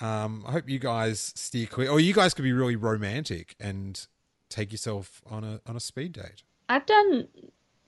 um, 0.02 0.44
I 0.46 0.52
hope 0.52 0.68
you 0.68 0.80
guys 0.80 1.32
steer 1.36 1.66
clear, 1.66 1.90
or 1.90 2.02
you 2.02 2.14
guys 2.14 2.34
could 2.34 2.44
be 2.44 2.52
really 2.52 2.76
romantic 2.76 3.56
and 3.58 4.06
take 4.50 4.74
yourself 4.74 5.22
on 5.30 5.46
a 5.46 5.62
on 5.66 5.78
a 5.78 5.80
speed 5.80 6.12
date. 6.12 6.44
I've 6.68 6.86
done 6.86 7.30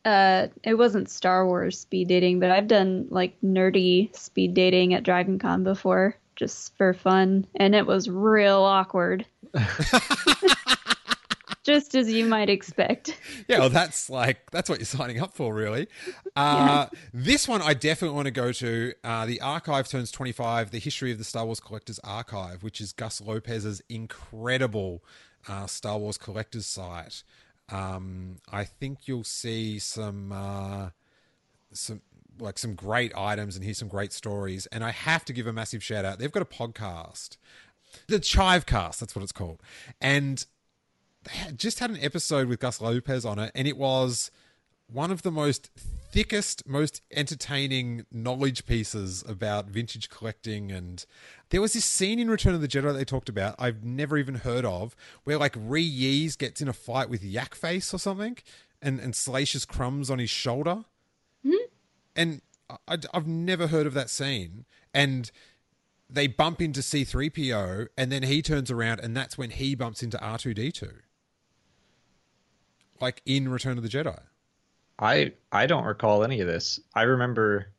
uh 0.06 0.48
it 0.64 0.76
wasn't 0.76 1.10
Star 1.10 1.46
Wars 1.46 1.80
speed 1.80 2.08
dating, 2.08 2.40
but 2.40 2.52
I've 2.52 2.68
done 2.68 3.08
like 3.10 3.36
nerdy 3.44 4.16
speed 4.16 4.54
dating 4.54 4.94
at 4.94 5.04
Dragon 5.04 5.40
Con 5.40 5.64
before 5.64 6.16
just 6.36 6.76
for 6.78 6.94
fun 6.94 7.46
and 7.56 7.76
it 7.76 7.86
was 7.86 8.10
real 8.10 8.62
awkward. 8.62 9.26
just 11.64 11.94
as 11.94 12.12
you 12.12 12.26
might 12.26 12.50
expect. 12.50 13.20
Yeah, 13.48 13.60
well, 13.60 13.70
that's 13.70 14.10
like 14.10 14.50
that's 14.52 14.70
what 14.70 14.80
you're 14.80 14.86
signing 14.86 15.20
up 15.22 15.36
for, 15.36 15.54
really. 15.54 15.88
Uh, 16.36 16.88
This 17.14 17.50
one 17.50 17.62
I 17.62 17.74
definitely 17.74 18.16
want 18.16 18.28
to 18.28 18.32
go 18.32 18.54
to. 18.54 18.94
Uh, 19.04 19.26
the 19.26 19.42
archive 19.42 19.90
turns 19.90 20.10
25. 20.10 20.72
The 20.72 20.80
history 20.80 21.12
of 21.12 21.18
the 21.18 21.26
Star 21.26 21.46
Wars 21.46 21.60
Collectors 21.60 22.00
Archive, 22.02 22.64
which 22.64 22.80
is 22.80 22.94
Gus 22.94 23.20
Lopez's 23.20 23.82
incredible 23.90 25.04
uh, 25.50 25.68
Star 25.68 25.98
Wars 25.98 26.18
collectors 26.18 26.66
site. 26.66 27.24
Um, 27.72 28.38
I 28.52 28.64
think 28.64 29.08
you'll 29.08 29.24
see 29.24 29.80
some 29.80 30.32
uh, 30.32 30.90
some 31.72 32.02
like 32.40 32.58
some 32.58 32.76
great 32.76 33.16
items 33.16 33.56
and 33.56 33.66
hear 33.66 33.74
some 33.74 33.88
great 33.88 34.14
stories. 34.14 34.66
And 34.68 34.84
I 34.84 34.92
have 34.92 35.26
to 35.26 35.34
give 35.34 35.48
a 35.48 35.54
massive 35.54 35.84
shout 35.84 36.06
out. 36.06 36.20
They've 36.20 36.32
got 36.32 36.42
a 36.42 36.46
podcast, 36.46 37.38
the 38.08 38.20
Chivecast. 38.20 39.00
That's 39.00 39.16
what 39.16 39.24
it's 39.24 39.32
called, 39.32 39.62
and 40.02 40.46
they 41.24 41.52
just 41.54 41.80
had 41.80 41.90
an 41.90 42.00
episode 42.02 42.48
with 42.48 42.60
Gus 42.60 42.82
Lopez 42.82 43.26
on 43.26 43.40
it, 43.40 43.52
and 43.54 43.68
it 43.68 43.78
was 43.78 44.32
one 44.92 45.12
of 45.12 45.22
the 45.22 45.32
most 45.32 45.70
thickest, 46.12 46.68
most 46.68 47.02
entertaining 47.12 48.06
knowledge 48.12 48.66
pieces 48.66 49.24
about 49.28 49.68
vintage 49.68 50.10
collecting. 50.10 50.72
And 50.72 51.06
there 51.50 51.62
was 51.62 51.74
this 51.74 51.86
scene 51.86 52.20
in 52.20 52.30
Return 52.30 52.56
of 52.56 52.62
the 52.62 52.68
Jedi 52.68 52.84
that 52.84 52.94
they 52.94 53.06
talked 53.06 53.30
about, 53.30 53.56
I've 53.60 53.84
never 53.84 54.18
even 54.18 54.36
heard 54.36 54.66
of, 54.66 54.96
where 55.24 55.38
like 55.38 55.56
Ree 55.58 55.84
Yees 55.84 56.36
gets 56.36 56.62
in 56.62 56.68
a 56.68 56.74
fight 56.74 57.10
with 57.10 57.24
Yak 57.24 57.56
Face 57.56 57.94
or 57.94 58.00
something, 58.00 58.38
and, 58.82 59.00
and 59.00 59.16
Salacious 59.16 59.66
Crumbs 59.66 60.10
on 60.10 60.20
his 60.20 60.30
shoulder. 60.30 60.86
Mm-hmm. 61.46 61.66
And 62.16 62.42
I, 62.88 62.98
have 63.14 63.28
never 63.28 63.68
heard 63.68 63.88
of 63.88 63.94
that 63.94 64.10
scene. 64.10 64.66
And 64.94 65.32
they 66.10 66.28
bump 66.28 66.62
into 66.62 66.80
C3PO 66.82 67.88
and 67.98 68.12
then 68.12 68.24
he 68.24 68.42
turns 68.42 68.72
around 68.72 69.00
and 69.00 69.16
that's 69.16 69.38
when 69.38 69.52
he 69.52 69.76
bumps 69.76 70.02
into 70.02 70.18
R2D2. 70.18 70.92
Like 73.00 73.22
in 73.26 73.50
Return 73.50 73.78
of 73.78 73.84
the 73.84 73.90
Jedi. 73.90 74.20
I 75.00 75.34
I 75.52 75.66
don't 75.66 75.86
recall 75.86 76.24
any 76.24 76.42
of 76.42 76.48
this. 76.48 76.80
I 76.94 77.04
remember 77.04 77.72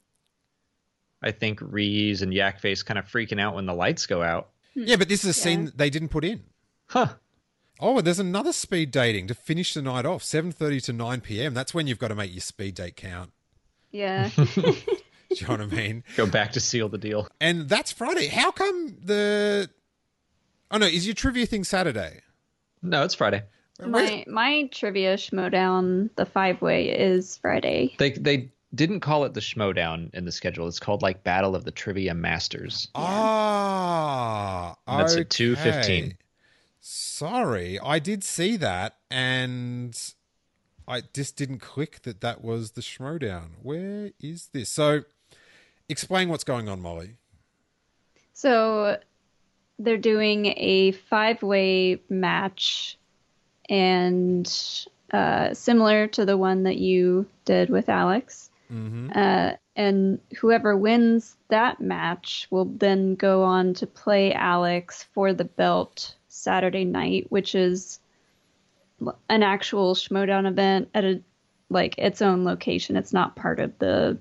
I 1.22 1.32
think 1.32 1.60
Reese 1.60 2.22
and 2.22 2.32
Yakface 2.32 2.84
kind 2.84 2.98
of 2.98 3.06
freaking 3.06 3.40
out 3.40 3.54
when 3.54 3.66
the 3.66 3.74
lights 3.74 4.06
go 4.06 4.22
out. 4.22 4.50
Yeah, 4.74 4.96
but 4.96 5.08
this 5.08 5.24
is 5.24 5.30
a 5.30 5.34
scene 5.34 5.72
they 5.76 5.90
didn't 5.90 6.08
put 6.08 6.24
in. 6.24 6.42
Huh. 6.86 7.14
Oh, 7.78 8.00
there's 8.00 8.18
another 8.18 8.52
speed 8.52 8.90
dating 8.90 9.26
to 9.28 9.34
finish 9.34 9.74
the 9.74 9.82
night 9.82 10.06
off, 10.06 10.22
7:30 10.22 10.84
to 10.84 10.92
9 10.92 11.20
p.m. 11.20 11.54
That's 11.54 11.74
when 11.74 11.86
you've 11.86 11.98
got 11.98 12.08
to 12.08 12.14
make 12.14 12.32
your 12.32 12.40
speed 12.40 12.74
date 12.74 12.96
count. 12.96 13.32
Yeah. 13.90 14.30
Do 14.36 15.36
you 15.36 15.46
know 15.46 15.54
what 15.54 15.60
I 15.60 15.66
mean? 15.66 16.04
Go 16.16 16.26
back 16.26 16.52
to 16.52 16.60
seal 16.60 16.88
the 16.88 16.98
deal. 16.98 17.28
And 17.40 17.68
that's 17.68 17.92
Friday. 17.92 18.26
How 18.26 18.50
come 18.50 18.96
the 19.02 19.70
Oh 20.70 20.78
no, 20.78 20.86
is 20.86 21.06
your 21.06 21.14
trivia 21.14 21.46
thing 21.46 21.64
Saturday? 21.64 22.20
No, 22.82 23.04
it's 23.04 23.14
Friday. 23.14 23.42
My 23.86 24.24
my 24.26 24.68
trivia 24.72 25.16
schmodown, 25.16 26.10
the 26.16 26.26
five 26.26 26.60
way, 26.62 26.88
is 26.90 27.38
Friday. 27.38 27.94
They 27.98 28.10
they 28.10 28.50
didn't 28.74 29.00
call 29.00 29.24
it 29.24 29.34
the 29.34 29.40
Schmodown 29.40 30.14
in 30.14 30.24
the 30.24 30.32
schedule. 30.32 30.68
It's 30.68 30.78
called 30.78 31.02
like 31.02 31.24
Battle 31.24 31.56
of 31.56 31.64
the 31.64 31.70
Trivia 31.72 32.14
Masters. 32.14 32.88
Ah, 32.94 34.76
And 34.86 35.00
that's 35.00 35.16
at 35.16 35.28
2:15. 35.30 36.16
Sorry, 36.80 37.78
I 37.80 37.98
did 37.98 38.24
see 38.24 38.56
that, 38.56 38.96
and 39.10 39.98
I 40.88 41.02
just 41.12 41.36
didn't 41.36 41.58
click 41.58 42.02
that 42.02 42.20
that 42.20 42.42
was 42.42 42.72
the 42.72 42.80
Schmodown. 42.80 43.50
Where 43.62 44.12
is 44.20 44.48
this? 44.52 44.70
So, 44.70 45.02
explain 45.88 46.28
what's 46.28 46.44
going 46.44 46.68
on, 46.68 46.80
Molly. 46.80 47.16
So 48.32 48.98
they're 49.78 49.98
doing 49.98 50.46
a 50.56 50.92
five 50.92 51.42
way 51.42 52.00
match 52.08 52.98
and 53.70 54.86
uh, 55.12 55.54
similar 55.54 56.08
to 56.08 56.26
the 56.26 56.36
one 56.36 56.64
that 56.64 56.76
you 56.76 57.26
did 57.44 57.70
with 57.70 57.88
Alex. 57.88 58.50
Mm-hmm. 58.70 59.10
Uh, 59.14 59.52
and 59.76 60.20
whoever 60.38 60.76
wins 60.76 61.36
that 61.48 61.80
match 61.80 62.46
will 62.50 62.66
then 62.66 63.14
go 63.14 63.42
on 63.42 63.72
to 63.74 63.86
play 63.86 64.34
Alex 64.34 65.06
for 65.14 65.32
the 65.32 65.44
belt 65.44 66.14
Saturday 66.28 66.84
night, 66.84 67.26
which 67.30 67.54
is 67.54 67.98
an 69.28 69.42
actual 69.42 69.94
Schmodown 69.94 70.46
event 70.46 70.90
at 70.94 71.04
a 71.04 71.22
like 71.70 71.96
its 71.98 72.20
own 72.20 72.44
location. 72.44 72.96
It's 72.96 73.12
not 73.12 73.36
part 73.36 73.60
of 73.60 73.78
the 73.78 74.18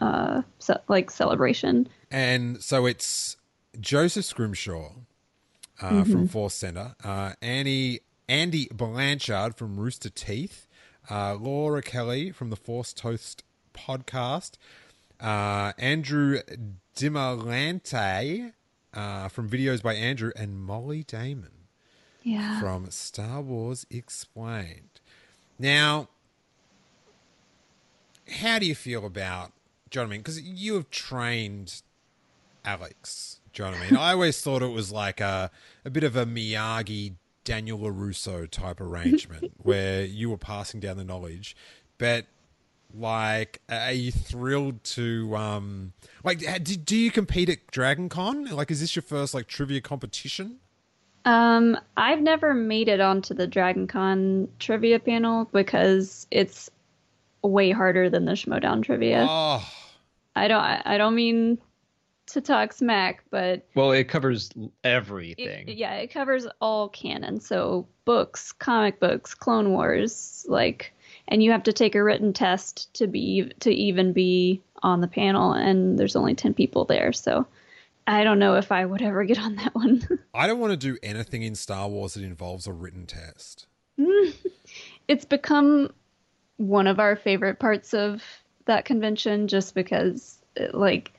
uh 0.00 0.42
ce- 0.58 0.82
like 0.88 1.10
celebration. 1.10 1.88
And 2.10 2.62
so 2.62 2.86
it's 2.86 3.36
Joseph 3.78 4.24
Scrimshaw 4.24 4.92
uh, 5.80 6.04
from 6.04 6.28
Force 6.28 6.54
Center, 6.54 6.94
uh, 7.04 7.32
Annie 7.42 8.00
Andy 8.28 8.68
Blanchard 8.72 9.54
from 9.56 9.76
Rooster 9.78 10.10
Teeth, 10.10 10.66
uh, 11.10 11.34
Laura 11.34 11.82
Kelly 11.82 12.30
from 12.30 12.50
the 12.50 12.56
Force 12.56 12.92
Toast 12.92 13.42
podcast, 13.74 14.52
uh, 15.20 15.72
Andrew 15.78 16.40
Dimalante 16.96 18.52
uh, 18.94 19.28
from 19.28 19.48
Videos 19.50 19.82
by 19.82 19.94
Andrew, 19.94 20.32
and 20.36 20.58
Molly 20.58 21.02
Damon 21.02 21.50
Yeah. 22.22 22.60
from 22.60 22.90
Star 22.90 23.40
Wars 23.42 23.86
Explained. 23.90 25.00
Now, 25.58 26.08
how 28.40 28.58
do 28.58 28.66
you 28.66 28.74
feel 28.74 29.04
about, 29.04 29.52
do 29.90 29.98
you 29.98 30.02
know 30.04 30.08
what 30.08 30.12
I 30.12 30.16
mean? 30.16 30.20
Because 30.20 30.40
you 30.40 30.74
have 30.74 30.90
trained 30.90 31.82
Alex. 32.64 33.40
Do 33.52 33.62
you 33.64 33.70
know 33.70 33.76
what 33.76 33.86
I 33.86 33.90
mean? 33.90 33.96
I 34.00 34.12
always 34.12 34.40
thought 34.40 34.62
it 34.62 34.72
was 34.72 34.90
like 34.90 35.20
a, 35.20 35.50
a 35.84 35.90
bit 35.90 36.04
of 36.04 36.16
a 36.16 36.24
Miyagi, 36.24 37.14
Daniel 37.44 37.78
LaRusso 37.78 38.50
type 38.50 38.80
arrangement 38.80 39.52
where 39.62 40.04
you 40.04 40.30
were 40.30 40.38
passing 40.38 40.80
down 40.80 40.96
the 40.96 41.04
knowledge. 41.04 41.56
But, 41.98 42.26
like, 42.92 43.60
are 43.68 43.92
you 43.92 44.10
thrilled 44.10 44.82
to, 44.84 45.36
um, 45.36 45.92
like, 46.24 46.40
do, 46.62 46.76
do 46.76 46.96
you 46.96 47.10
compete 47.10 47.48
at 47.48 47.66
Dragon 47.70 48.08
Con? 48.08 48.46
Like, 48.46 48.70
is 48.70 48.80
this 48.80 48.96
your 48.96 49.02
first, 49.02 49.34
like, 49.34 49.46
trivia 49.46 49.80
competition? 49.80 50.58
Um, 51.24 51.78
I've 51.96 52.20
never 52.20 52.52
made 52.52 52.88
it 52.88 53.00
onto 53.00 53.34
the 53.34 53.46
Dragon 53.46 53.86
Con 53.86 54.48
trivia 54.58 54.98
panel 54.98 55.48
because 55.52 56.26
it's 56.30 56.70
way 57.42 57.70
harder 57.70 58.10
than 58.10 58.24
the 58.24 58.32
Schmodown 58.32 58.82
trivia. 58.82 59.26
Oh, 59.28 59.66
I 60.36 60.48
don't 60.48 60.60
I 60.60 60.82
I 60.84 60.98
don't 60.98 61.14
mean 61.14 61.58
to 62.26 62.40
talk 62.40 62.72
smack, 62.72 63.24
but 63.30 63.66
Well, 63.74 63.92
it 63.92 64.04
covers 64.08 64.50
it, 64.56 64.70
everything. 64.82 65.68
yeah, 65.68 65.94
it 65.94 66.08
covers 66.08 66.46
all 66.60 66.88
canon. 66.88 67.40
So 67.40 67.86
books, 68.04 68.52
comic 68.52 69.00
books, 69.00 69.34
Clone 69.34 69.70
Wars, 69.70 70.44
like 70.48 70.92
and 71.28 71.42
you 71.42 71.52
have 71.52 71.62
to 71.64 71.72
take 71.72 71.94
a 71.94 72.02
written 72.02 72.32
test 72.32 72.92
to 72.94 73.06
be 73.06 73.52
to 73.60 73.70
even 73.70 74.12
be 74.12 74.62
on 74.82 75.00
the 75.00 75.08
panel 75.08 75.52
and 75.52 75.98
there's 75.98 76.16
only 76.16 76.34
10 76.34 76.54
people 76.54 76.84
there. 76.84 77.12
So 77.12 77.46
I 78.06 78.24
don't 78.24 78.38
know 78.38 78.56
if 78.56 78.70
I 78.70 78.84
would 78.84 79.00
ever 79.00 79.24
get 79.24 79.38
on 79.38 79.56
that 79.56 79.74
one. 79.74 80.06
I 80.34 80.46
don't 80.46 80.58
want 80.58 80.72
to 80.72 80.76
do 80.76 80.98
anything 81.02 81.42
in 81.42 81.54
Star 81.54 81.88
Wars 81.88 82.14
that 82.14 82.22
involves 82.24 82.66
a 82.66 82.72
written 82.72 83.06
test. 83.06 83.66
Mm. 83.98 84.34
it's 85.08 85.24
become 85.24 85.90
one 86.56 86.86
of 86.86 86.98
our 86.98 87.16
favorite 87.16 87.58
parts 87.58 87.94
of 87.94 88.22
that 88.66 88.84
convention 88.84 89.48
just 89.48 89.74
because 89.74 90.38
it, 90.56 90.74
like 90.74 91.12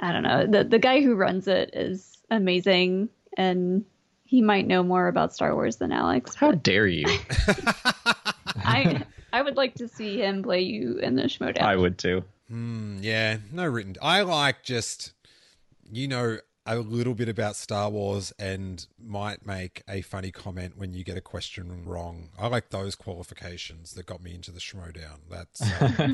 i 0.00 0.12
don't 0.12 0.22
know 0.22 0.46
the 0.46 0.64
the 0.64 0.78
guy 0.78 1.00
who 1.02 1.14
runs 1.14 1.48
it 1.48 1.70
is 1.72 2.18
amazing 2.30 3.08
and 3.36 3.84
he 4.24 4.42
might 4.42 4.66
know 4.66 4.82
more 4.82 5.08
about 5.08 5.34
star 5.34 5.54
wars 5.54 5.76
than 5.76 5.92
alex 5.92 6.34
How 6.34 6.50
but 6.50 6.62
dare 6.62 6.86
you? 6.86 7.06
i 8.64 9.02
i 9.32 9.42
would 9.42 9.56
like 9.56 9.74
to 9.76 9.88
see 9.88 10.20
him 10.22 10.42
play 10.42 10.60
you 10.60 10.98
in 10.98 11.16
the 11.16 11.22
schmodown 11.24 11.62
I 11.62 11.76
would 11.76 11.98
too. 11.98 12.24
Mm, 12.50 12.98
yeah, 13.02 13.36
no 13.52 13.66
written. 13.66 13.96
I 14.00 14.22
like 14.22 14.62
just, 14.62 15.12
you 15.92 16.08
know, 16.08 16.38
a 16.64 16.76
little 16.76 17.12
bit 17.14 17.28
about 17.28 17.56
Star 17.56 17.90
Wars 17.90 18.32
and 18.38 18.86
might 18.98 19.44
make 19.44 19.82
a 19.86 20.00
funny 20.00 20.30
comment 20.30 20.78
when 20.78 20.94
you 20.94 21.04
get 21.04 21.18
a 21.18 21.20
question 21.20 21.84
wrong. 21.84 22.30
I 22.38 22.46
like 22.48 22.70
those 22.70 22.94
qualifications 22.94 23.92
that 23.94 24.06
got 24.06 24.22
me 24.22 24.34
into 24.34 24.50
the 24.50 24.60
Schmodown. 24.60 25.18
That's. 25.30 25.60
Uh, 25.60 26.08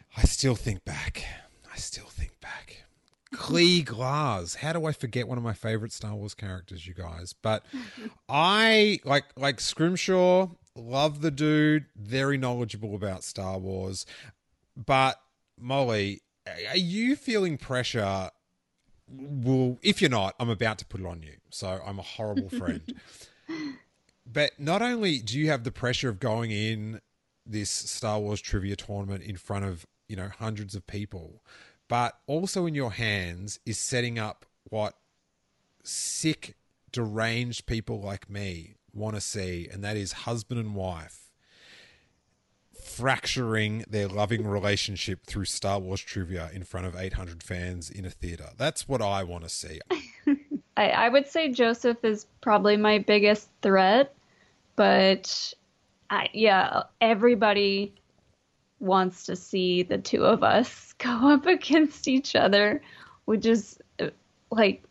I 0.18 0.22
still 0.24 0.54
think 0.54 0.84
back. 0.84 1.24
I 1.72 1.76
still 1.78 2.08
think 2.08 2.38
back. 2.40 2.84
Clee 3.32 3.82
Glass. 3.82 4.54
How 4.56 4.72
do 4.72 4.86
I 4.86 4.92
forget 4.92 5.28
one 5.28 5.38
of 5.38 5.44
my 5.44 5.52
favorite 5.52 5.92
Star 5.92 6.14
Wars 6.14 6.34
characters, 6.34 6.86
you 6.86 6.94
guys? 6.94 7.32
But 7.32 7.64
I 8.28 9.00
like 9.04 9.24
like 9.36 9.60
Scrimshaw. 9.60 10.48
Love 10.76 11.20
the 11.20 11.30
dude. 11.30 11.86
Very 11.96 12.36
knowledgeable 12.38 12.94
about 12.94 13.24
Star 13.24 13.58
Wars. 13.58 14.06
But 14.76 15.20
Molly, 15.58 16.22
are 16.70 16.76
you 16.76 17.16
feeling 17.16 17.58
pressure? 17.58 18.30
Well, 19.08 19.78
if 19.82 20.00
you're 20.00 20.10
not, 20.10 20.34
I'm 20.38 20.50
about 20.50 20.78
to 20.78 20.84
put 20.84 21.00
it 21.00 21.06
on 21.06 21.22
you. 21.22 21.34
So 21.50 21.80
I'm 21.84 21.98
a 21.98 22.02
horrible 22.02 22.48
friend. 22.58 22.82
but 24.24 24.52
not 24.58 24.82
only 24.82 25.18
do 25.18 25.38
you 25.38 25.48
have 25.48 25.64
the 25.64 25.72
pressure 25.72 26.08
of 26.08 26.20
going 26.20 26.50
in 26.50 27.00
this 27.44 27.70
Star 27.70 28.20
Wars 28.20 28.40
trivia 28.40 28.76
tournament 28.76 29.24
in 29.24 29.36
front 29.36 29.64
of, 29.64 29.86
you 30.08 30.14
know, 30.16 30.30
hundreds 30.38 30.74
of 30.74 30.86
people, 30.86 31.42
but 31.90 32.18
also 32.28 32.66
in 32.66 32.74
your 32.74 32.92
hands 32.92 33.58
is 33.66 33.76
setting 33.76 34.18
up 34.18 34.46
what 34.70 34.94
sick, 35.82 36.56
deranged 36.92 37.66
people 37.66 38.00
like 38.00 38.30
me 38.30 38.76
want 38.94 39.16
to 39.16 39.20
see, 39.20 39.68
and 39.70 39.82
that 39.84 39.96
is 39.96 40.12
husband 40.12 40.60
and 40.60 40.74
wife 40.74 41.26
fracturing 42.80 43.84
their 43.88 44.08
loving 44.08 44.46
relationship 44.46 45.26
through 45.26 45.44
Star 45.44 45.78
Wars 45.78 46.00
trivia 46.00 46.48
in 46.54 46.64
front 46.64 46.86
of 46.86 46.96
800 46.96 47.42
fans 47.42 47.90
in 47.90 48.04
a 48.04 48.10
theater. 48.10 48.50
That's 48.56 48.88
what 48.88 49.02
I 49.02 49.22
want 49.22 49.44
to 49.44 49.50
see. 49.50 49.80
I, 50.76 50.90
I 50.90 51.08
would 51.08 51.28
say 51.28 51.48
joseph 51.48 51.98
is 52.04 52.26
probably 52.40 52.76
my 52.76 52.98
biggest 52.98 53.48
threat 53.60 54.14
but 54.76 55.52
I, 56.08 56.28
yeah 56.32 56.84
everybody 57.00 57.94
wants 58.80 59.24
to 59.26 59.36
see 59.36 59.82
the 59.82 59.98
two 59.98 60.24
of 60.24 60.42
us 60.42 60.92
go 60.98 61.32
up 61.32 61.46
against 61.46 62.08
each 62.08 62.34
other, 62.34 62.82
which 63.26 63.46
is 63.46 63.78
uh, 64.00 64.08
like, 64.50 64.82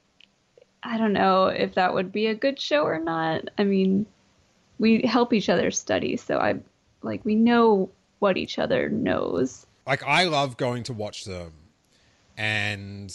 I 0.84 0.98
don't 0.98 1.14
know 1.14 1.48
if 1.48 1.76
that 1.76 1.94
would 1.94 2.12
be 2.12 2.28
a 2.28 2.36
good 2.36 2.60
show 2.60 2.84
or 2.84 3.00
not. 3.00 3.50
I 3.58 3.66
mean, 3.66 4.06
we 4.78 5.02
help 5.02 5.34
each 5.34 5.50
other 5.50 5.72
study, 5.72 6.16
so 6.16 6.38
I 6.38 6.56
like 7.02 7.24
we 7.26 7.36
know 7.36 7.90
what 8.20 8.38
each 8.38 8.58
other 8.58 8.90
knows. 8.90 9.66
Like 9.86 10.04
I 10.04 10.24
love 10.24 10.56
going 10.56 10.84
to 10.84 10.94
watch 10.94 11.26
them, 11.26 11.52
and 12.38 13.14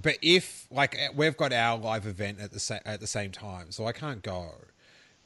but 0.00 0.18
if 0.20 0.66
like 0.70 0.98
we've 1.16 1.36
got 1.36 1.52
our 1.54 1.78
live 1.78 2.06
event 2.06 2.40
at 2.40 2.52
the 2.52 2.60
sa- 2.60 2.80
at 2.84 3.00
the 3.00 3.06
same 3.06 3.32
time, 3.32 3.70
so 3.70 3.86
I 3.86 3.92
can't 3.92 4.22
go. 4.22 4.50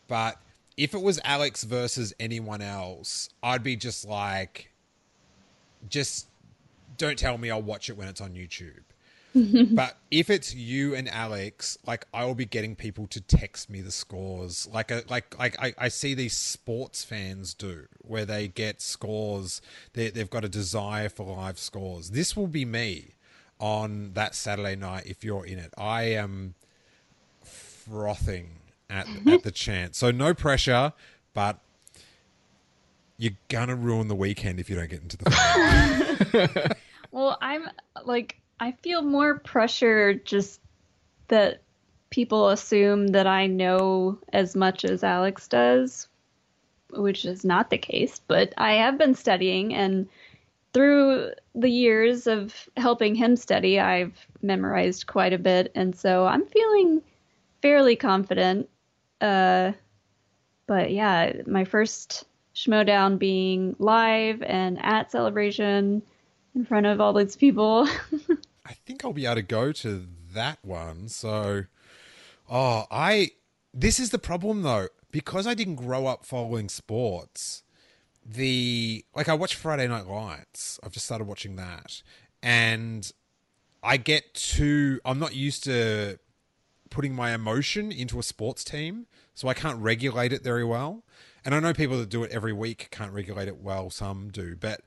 But 0.06 0.40
if 0.76 0.94
it 0.94 1.02
was 1.02 1.20
Alex 1.24 1.64
versus 1.64 2.14
anyone 2.18 2.62
else, 2.62 3.28
I'd 3.42 3.62
be 3.62 3.76
just 3.76 4.06
like, 4.06 4.70
just 5.88 6.28
don't 6.98 7.18
tell 7.18 7.38
me 7.38 7.50
I'll 7.50 7.62
watch 7.62 7.90
it 7.90 7.96
when 7.96 8.08
it's 8.08 8.20
on 8.20 8.32
YouTube. 8.32 8.82
but 9.74 9.96
if 10.10 10.28
it's 10.28 10.54
you 10.54 10.94
and 10.94 11.08
Alex, 11.08 11.78
like 11.86 12.06
I 12.12 12.26
will 12.26 12.34
be 12.34 12.44
getting 12.44 12.76
people 12.76 13.06
to 13.08 13.20
text 13.20 13.70
me 13.70 13.80
the 13.80 13.90
scores, 13.90 14.68
like 14.72 14.90
a 14.90 15.04
like 15.08 15.38
like 15.38 15.58
I, 15.58 15.74
I 15.78 15.88
see 15.88 16.12
these 16.12 16.36
sports 16.36 17.02
fans 17.02 17.54
do, 17.54 17.86
where 18.02 18.26
they 18.26 18.48
get 18.48 18.82
scores. 18.82 19.62
They, 19.94 20.10
they've 20.10 20.28
got 20.28 20.44
a 20.44 20.50
desire 20.50 21.08
for 21.08 21.34
live 21.34 21.58
scores. 21.58 22.10
This 22.10 22.36
will 22.36 22.46
be 22.46 22.66
me 22.66 23.14
on 23.58 24.12
that 24.12 24.34
Saturday 24.34 24.76
night 24.76 25.04
if 25.06 25.24
you're 25.24 25.46
in 25.46 25.58
it. 25.58 25.72
I 25.78 26.02
am 26.02 26.54
frothing 27.42 28.58
at 28.92 29.06
mm-hmm. 29.06 29.28
at 29.30 29.42
the 29.42 29.50
chance. 29.50 29.98
So 29.98 30.10
no 30.10 30.34
pressure, 30.34 30.92
but 31.34 31.58
you're 33.16 33.32
gonna 33.48 33.76
ruin 33.76 34.08
the 34.08 34.14
weekend 34.14 34.60
if 34.60 34.70
you 34.70 34.76
don't 34.76 34.90
get 34.90 35.02
into 35.02 35.16
the. 35.16 36.76
Well, 37.12 37.36
I'm 37.42 37.68
like 38.04 38.40
I 38.58 38.72
feel 38.82 39.02
more 39.02 39.38
pressure 39.38 40.14
just 40.14 40.60
that 41.28 41.60
people 42.10 42.48
assume 42.48 43.08
that 43.08 43.26
I 43.26 43.46
know 43.46 44.18
as 44.32 44.56
much 44.56 44.84
as 44.84 45.04
Alex 45.04 45.46
does, 45.46 46.08
which 46.90 47.24
is 47.24 47.44
not 47.44 47.70
the 47.70 47.78
case, 47.78 48.20
but 48.26 48.52
I 48.56 48.74
have 48.74 48.98
been 48.98 49.14
studying 49.14 49.74
and 49.74 50.08
through 50.72 51.32
the 51.54 51.68
years 51.68 52.26
of 52.26 52.68
helping 52.78 53.14
him 53.14 53.36
study, 53.36 53.78
I've 53.78 54.26
memorized 54.40 55.06
quite 55.06 55.34
a 55.34 55.38
bit 55.38 55.70
and 55.74 55.94
so 55.94 56.26
I'm 56.26 56.46
feeling 56.46 57.02
fairly 57.60 57.96
confident. 57.96 58.70
Uh 59.22 59.72
but 60.66 60.90
yeah, 60.90 61.32
my 61.46 61.64
first 61.64 62.24
Schmodown 62.54 63.18
being 63.18 63.76
live 63.78 64.42
and 64.42 64.78
at 64.82 65.10
celebration 65.10 66.02
in 66.54 66.64
front 66.64 66.86
of 66.86 67.00
all 67.00 67.12
these 67.12 67.36
people. 67.36 67.88
I 68.66 68.72
think 68.86 69.04
I'll 69.04 69.12
be 69.12 69.26
able 69.26 69.36
to 69.36 69.42
go 69.42 69.72
to 69.72 70.06
that 70.34 70.58
one. 70.62 71.08
So, 71.08 71.64
oh, 72.50 72.84
I. 72.90 73.30
This 73.74 73.98
is 73.98 74.10
the 74.10 74.18
problem 74.18 74.62
though, 74.62 74.88
because 75.10 75.46
I 75.46 75.54
didn't 75.54 75.76
grow 75.76 76.06
up 76.06 76.26
following 76.26 76.68
sports. 76.68 77.62
The 78.24 79.04
like 79.16 79.28
I 79.28 79.34
watch 79.34 79.54
Friday 79.54 79.88
Night 79.88 80.06
Lights. 80.06 80.78
I've 80.82 80.92
just 80.92 81.06
started 81.06 81.26
watching 81.26 81.56
that, 81.56 82.02
and 82.42 83.10
I 83.82 83.96
get 83.96 84.34
too. 84.34 85.00
I'm 85.04 85.18
not 85.18 85.34
used 85.34 85.64
to 85.64 86.18
putting 86.92 87.14
my 87.14 87.32
emotion 87.32 87.90
into 87.90 88.18
a 88.18 88.22
sports 88.22 88.62
team, 88.62 89.06
so 89.34 89.48
I 89.48 89.54
can't 89.54 89.78
regulate 89.78 90.32
it 90.32 90.42
very 90.42 90.64
well. 90.64 91.02
And 91.44 91.54
I 91.54 91.60
know 91.60 91.72
people 91.72 91.98
that 91.98 92.08
do 92.08 92.22
it 92.22 92.30
every 92.30 92.52
week 92.52 92.88
can't 92.90 93.12
regulate 93.12 93.48
it 93.48 93.60
well. 93.60 93.90
Some 93.90 94.28
do, 94.30 94.54
but 94.54 94.82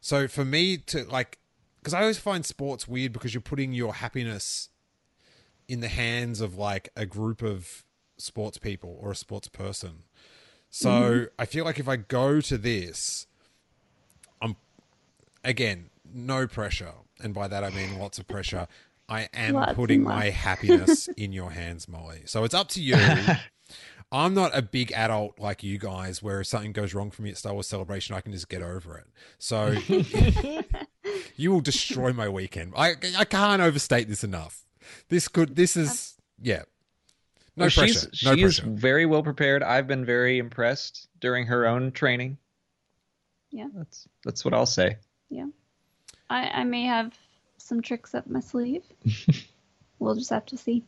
so 0.00 0.26
for 0.26 0.44
me 0.44 0.78
to 0.78 1.04
like, 1.04 1.38
because 1.80 1.94
I 1.94 2.00
always 2.00 2.18
find 2.18 2.44
sports 2.44 2.88
weird 2.88 3.12
because 3.12 3.34
you're 3.34 3.40
putting 3.40 3.72
your 3.72 3.94
happiness 3.94 4.70
in 5.68 5.80
the 5.80 5.88
hands 5.88 6.40
of 6.40 6.56
like 6.56 6.88
a 6.96 7.06
group 7.06 7.42
of 7.42 7.84
sports 8.16 8.58
people 8.58 8.98
or 9.00 9.12
a 9.12 9.16
sports 9.16 9.48
person. 9.48 10.04
So 10.68 10.90
mm-hmm. 10.90 11.24
I 11.38 11.44
feel 11.44 11.64
like 11.64 11.78
if 11.78 11.88
I 11.88 11.96
go 11.96 12.40
to 12.40 12.58
this, 12.58 13.26
I'm 14.40 14.56
again 15.44 15.90
no 16.12 16.46
pressure, 16.46 16.94
and 17.22 17.34
by 17.34 17.46
that 17.48 17.62
I 17.62 17.70
mean 17.70 17.98
lots 17.98 18.18
of 18.18 18.26
pressure. 18.26 18.66
I 19.10 19.28
am 19.34 19.54
lots 19.54 19.74
putting 19.74 20.04
my 20.04 20.30
happiness 20.30 21.08
in 21.16 21.32
your 21.32 21.50
hands, 21.50 21.88
Molly. 21.88 22.22
So 22.26 22.44
it's 22.44 22.54
up 22.54 22.68
to 22.68 22.82
you. 22.82 22.96
I'm 24.12 24.34
not 24.34 24.56
a 24.56 24.62
big 24.62 24.92
adult 24.92 25.38
like 25.38 25.62
you 25.62 25.78
guys, 25.78 26.22
where 26.22 26.40
if 26.40 26.46
something 26.46 26.72
goes 26.72 26.94
wrong 26.94 27.10
for 27.10 27.22
me 27.22 27.30
at 27.30 27.36
Star 27.36 27.52
Wars 27.52 27.68
Celebration, 27.68 28.14
I 28.14 28.20
can 28.20 28.32
just 28.32 28.48
get 28.48 28.62
over 28.62 28.98
it. 28.98 29.06
So 29.38 29.76
you 31.36 31.50
will 31.52 31.60
destroy 31.60 32.12
my 32.12 32.28
weekend. 32.28 32.72
I 32.76 32.94
I 33.16 33.24
can't 33.24 33.62
overstate 33.62 34.08
this 34.08 34.24
enough. 34.24 34.64
This 35.08 35.28
could. 35.28 35.54
This 35.54 35.76
is 35.76 36.14
yeah. 36.40 36.62
No 37.56 37.64
well, 37.64 37.70
pressure. 37.70 38.08
She's, 38.12 38.24
no 38.24 38.34
she's 38.34 38.60
pressure. 38.60 38.70
very 38.70 39.06
well 39.06 39.22
prepared. 39.22 39.62
I've 39.62 39.86
been 39.86 40.04
very 40.04 40.38
impressed 40.38 41.08
during 41.20 41.46
her 41.46 41.66
own 41.66 41.92
training. 41.92 42.38
Yeah, 43.52 43.68
that's 43.74 44.08
that's 44.24 44.44
what 44.44 44.54
I'll 44.54 44.66
say. 44.66 44.96
Yeah, 45.28 45.46
I 46.28 46.48
I 46.48 46.64
may 46.64 46.84
have 46.84 47.16
some 47.70 47.80
tricks 47.80 48.14
up 48.14 48.26
my 48.26 48.40
sleeve. 48.40 48.82
we'll 49.98 50.16
just 50.16 50.30
have 50.30 50.44
to 50.46 50.58
see. 50.58 50.82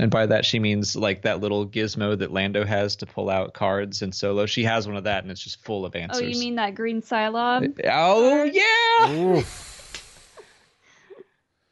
And 0.00 0.10
by 0.10 0.26
that 0.26 0.44
she 0.44 0.58
means 0.58 0.94
like 0.94 1.22
that 1.22 1.40
little 1.40 1.66
gizmo 1.66 2.18
that 2.18 2.32
Lando 2.32 2.64
has 2.64 2.96
to 2.96 3.06
pull 3.06 3.30
out 3.30 3.54
cards 3.54 4.02
in 4.02 4.12
Solo. 4.12 4.46
She 4.46 4.64
has 4.64 4.86
one 4.86 4.96
of 4.96 5.04
that, 5.04 5.22
and 5.22 5.30
it's 5.30 5.40
just 5.40 5.64
full 5.64 5.86
of 5.86 5.96
answers. 5.96 6.22
Oh, 6.22 6.26
you 6.26 6.38
mean 6.38 6.56
that 6.56 6.74
green 6.74 7.00
Cylon? 7.00 7.78
Uh, 7.78 7.90
oh 7.90 8.44
yeah. 8.44 9.42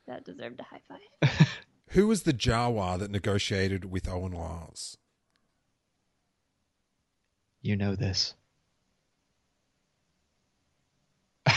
that 0.06 0.24
deserved 0.24 0.61
a 0.61 0.62
high 0.62 0.80
five. 0.88 1.48
Who 1.90 2.06
was 2.06 2.22
the 2.22 2.32
Jawa 2.32 2.98
that 3.00 3.11
negotiated 3.11 3.90
with 3.90 4.09
Owen 4.09 4.32
Lars? 4.32 4.96
You 7.62 7.76
know 7.76 7.96
this. 7.96 8.35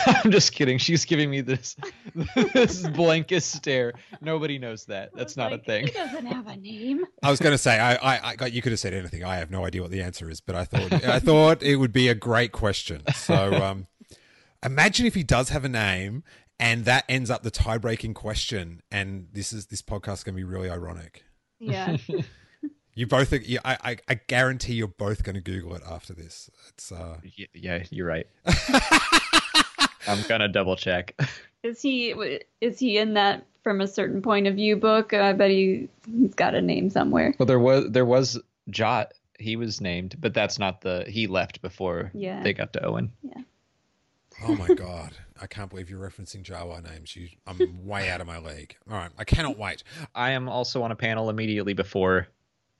I'm 0.23 0.31
just 0.31 0.53
kidding. 0.53 0.77
She's 0.77 1.05
giving 1.05 1.29
me 1.29 1.41
this 1.41 1.75
this 2.53 2.87
blankest 2.87 3.51
stare. 3.51 3.93
Nobody 4.21 4.59
knows 4.59 4.85
that. 4.85 5.11
That's 5.15 5.37
not 5.37 5.51
like, 5.51 5.61
a 5.61 5.63
thing. 5.63 5.87
He 5.87 5.93
doesn't 5.93 6.25
have 6.25 6.47
a 6.47 6.55
name. 6.57 7.05
I 7.23 7.31
was 7.31 7.39
going 7.39 7.53
to 7.53 7.57
say 7.57 7.79
I, 7.79 7.95
I, 7.95 8.35
I, 8.39 8.45
you 8.47 8.61
could 8.61 8.71
have 8.71 8.79
said 8.79 8.93
anything. 8.93 9.23
I 9.23 9.37
have 9.37 9.51
no 9.51 9.65
idea 9.65 9.81
what 9.81 9.91
the 9.91 10.01
answer 10.01 10.29
is, 10.29 10.41
but 10.41 10.55
I 10.55 10.65
thought 10.65 10.93
I 11.05 11.19
thought 11.19 11.63
it 11.63 11.77
would 11.77 11.93
be 11.93 12.07
a 12.07 12.15
great 12.15 12.51
question. 12.51 13.01
So, 13.13 13.53
um, 13.63 13.87
imagine 14.63 15.05
if 15.05 15.15
he 15.15 15.23
does 15.23 15.49
have 15.49 15.65
a 15.65 15.69
name, 15.69 16.23
and 16.59 16.85
that 16.85 17.05
ends 17.09 17.29
up 17.29 17.43
the 17.43 17.51
tie-breaking 17.51 18.13
question, 18.13 18.81
and 18.91 19.27
this 19.33 19.53
is 19.53 19.67
this 19.67 19.81
podcast 19.81 20.25
going 20.25 20.35
to 20.35 20.39
be 20.39 20.43
really 20.43 20.69
ironic. 20.69 21.23
Yeah. 21.59 21.97
You 22.95 23.07
both, 23.07 23.33
I, 23.33 23.39
I, 23.63 23.97
I 24.09 24.13
guarantee 24.27 24.73
you're 24.73 24.89
both 24.89 25.23
going 25.23 25.35
to 25.35 25.41
Google 25.41 25.73
it 25.75 25.83
after 25.89 26.13
this. 26.13 26.49
It's, 26.67 26.91
uh... 26.91 27.19
yeah, 27.53 27.83
you're 27.91 28.07
right. 28.07 28.27
I'm 30.09 30.23
gonna 30.27 30.47
double 30.47 30.75
check. 30.75 31.15
Is 31.63 31.81
he 31.81 32.39
is 32.61 32.79
he 32.79 32.97
in 32.97 33.15
that 33.15 33.45
from 33.63 33.81
a 33.81 33.87
certain 33.87 34.21
point 34.21 34.47
of 34.47 34.55
view 34.55 34.77
book? 34.77 35.13
I 35.13 35.33
bet 35.33 35.51
he, 35.51 35.89
he's 36.09 36.33
got 36.33 36.55
a 36.55 36.61
name 36.61 36.89
somewhere. 36.89 37.33
Well, 37.37 37.47
there 37.47 37.59
was 37.59 37.91
there 37.91 38.05
was 38.05 38.39
Jot. 38.69 39.13
He 39.37 39.57
was 39.57 39.81
named, 39.81 40.15
but 40.19 40.33
that's 40.33 40.57
not 40.57 40.79
the 40.79 41.03
he 41.05 41.27
left 41.27 41.61
before 41.61 42.11
yeah. 42.13 42.41
they 42.43 42.53
got 42.53 42.71
to 42.73 42.85
Owen. 42.85 43.11
Yeah. 43.23 43.41
Oh 44.47 44.55
my 44.55 44.73
god. 44.73 45.11
I 45.41 45.47
can't 45.47 45.69
believe 45.69 45.89
you're 45.89 45.99
referencing 45.99 46.43
Jawa 46.43 46.81
names. 46.81 47.15
You, 47.15 47.27
I'm 47.45 47.85
way 47.85 48.09
out 48.09 48.21
of 48.21 48.27
my 48.27 48.39
league. 48.39 48.75
All 48.89 48.97
right, 48.97 49.11
I 49.17 49.23
cannot 49.23 49.57
wait. 49.57 49.83
I 50.15 50.31
am 50.31 50.49
also 50.49 50.83
on 50.83 50.91
a 50.91 50.95
panel 50.95 51.29
immediately 51.29 51.73
before 51.73 52.27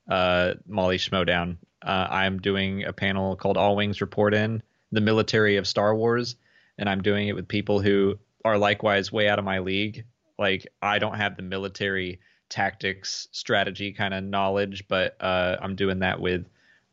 uh, 0.08 0.54
Molly 0.66 0.98
Schmodown. 0.98 1.56
Uh, 1.82 2.06
I'm 2.10 2.38
doing 2.38 2.84
a 2.84 2.92
panel 2.92 3.36
called 3.36 3.56
All 3.56 3.76
Wings 3.76 4.00
Report 4.00 4.34
In, 4.34 4.62
the 4.92 5.00
military 5.00 5.56
of 5.56 5.66
Star 5.66 5.94
Wars 5.94 6.36
and 6.80 6.88
I'm 6.88 7.02
doing 7.02 7.28
it 7.28 7.36
with 7.36 7.46
people 7.46 7.80
who 7.80 8.18
are 8.44 8.58
likewise 8.58 9.12
way 9.12 9.28
out 9.28 9.38
of 9.38 9.44
my 9.44 9.60
league. 9.60 10.04
Like 10.38 10.66
I 10.82 10.98
don't 10.98 11.14
have 11.14 11.36
the 11.36 11.42
military 11.42 12.20
tactics 12.48 13.28
strategy 13.30 13.92
kind 13.92 14.14
of 14.14 14.24
knowledge, 14.24 14.88
but 14.88 15.14
uh, 15.20 15.56
I'm 15.60 15.76
doing 15.76 16.00
that 16.00 16.20
with 16.20 16.46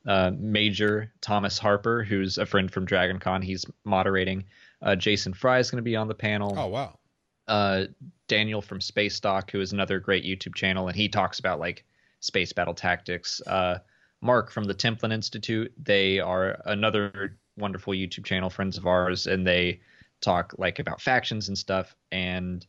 uh, 0.05 0.31
Major 0.37 1.13
Thomas 1.21 1.57
Harper, 1.57 2.03
who's 2.03 2.37
a 2.37 2.45
friend 2.45 2.69
from 2.69 2.85
Dragon 2.85 3.17
Con. 3.17 3.41
He's 3.41 3.65
moderating. 3.85 4.43
Uh, 4.81 4.95
Jason 4.95 5.33
Fry 5.33 5.59
is 5.59 5.71
going 5.71 5.77
to 5.77 5.89
be 5.89 5.95
on 5.95 6.09
the 6.09 6.13
panel. 6.13 6.53
Oh 6.55 6.67
wow. 6.67 6.99
Uh, 7.47 7.85
Daniel 8.27 8.61
from 8.61 8.81
Space 8.81 9.17
Dock, 9.21 9.51
who 9.51 9.61
is 9.61 9.71
another 9.71 10.01
great 10.01 10.25
YouTube 10.25 10.53
channel, 10.53 10.89
and 10.89 10.97
he 10.97 11.07
talks 11.07 11.39
about 11.39 11.59
like 11.59 11.85
space 12.19 12.51
battle 12.51 12.73
tactics. 12.73 13.41
Uh, 13.47 13.79
Mark 14.19 14.51
from 14.51 14.65
the 14.65 14.73
Templin 14.73 15.13
Institute, 15.13 15.71
they 15.81 16.19
are 16.19 16.61
another 16.65 17.37
wonderful 17.57 17.93
YouTube 17.93 18.25
channel, 18.25 18.49
friends 18.49 18.77
of 18.77 18.87
ours, 18.87 19.27
and 19.27 19.45
they 19.45 19.81
talk 20.21 20.53
like 20.57 20.79
about 20.79 21.01
factions 21.01 21.47
and 21.47 21.57
stuff. 21.57 21.95
And 22.11 22.65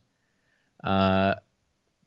uh, 0.83 1.35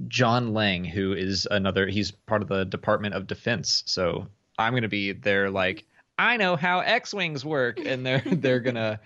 John 0.09 0.53
Lang, 0.53 0.85
who 0.85 1.13
is 1.13 1.47
another, 1.51 1.87
he's 1.87 2.11
part 2.11 2.43
of 2.43 2.49
the 2.49 2.65
Department 2.65 3.15
of 3.15 3.27
Defense. 3.27 3.83
So 3.87 4.27
I'm 4.59 4.73
going 4.73 4.83
to 4.83 4.89
be 4.89 5.13
there, 5.13 5.51
like 5.51 5.85
I 6.19 6.37
know 6.37 6.57
how 6.57 6.81
X 6.81 7.15
wings 7.15 7.45
work, 7.45 7.79
and 7.85 8.05
they're 8.05 8.23
they're 8.27 8.61
gonna 8.61 9.01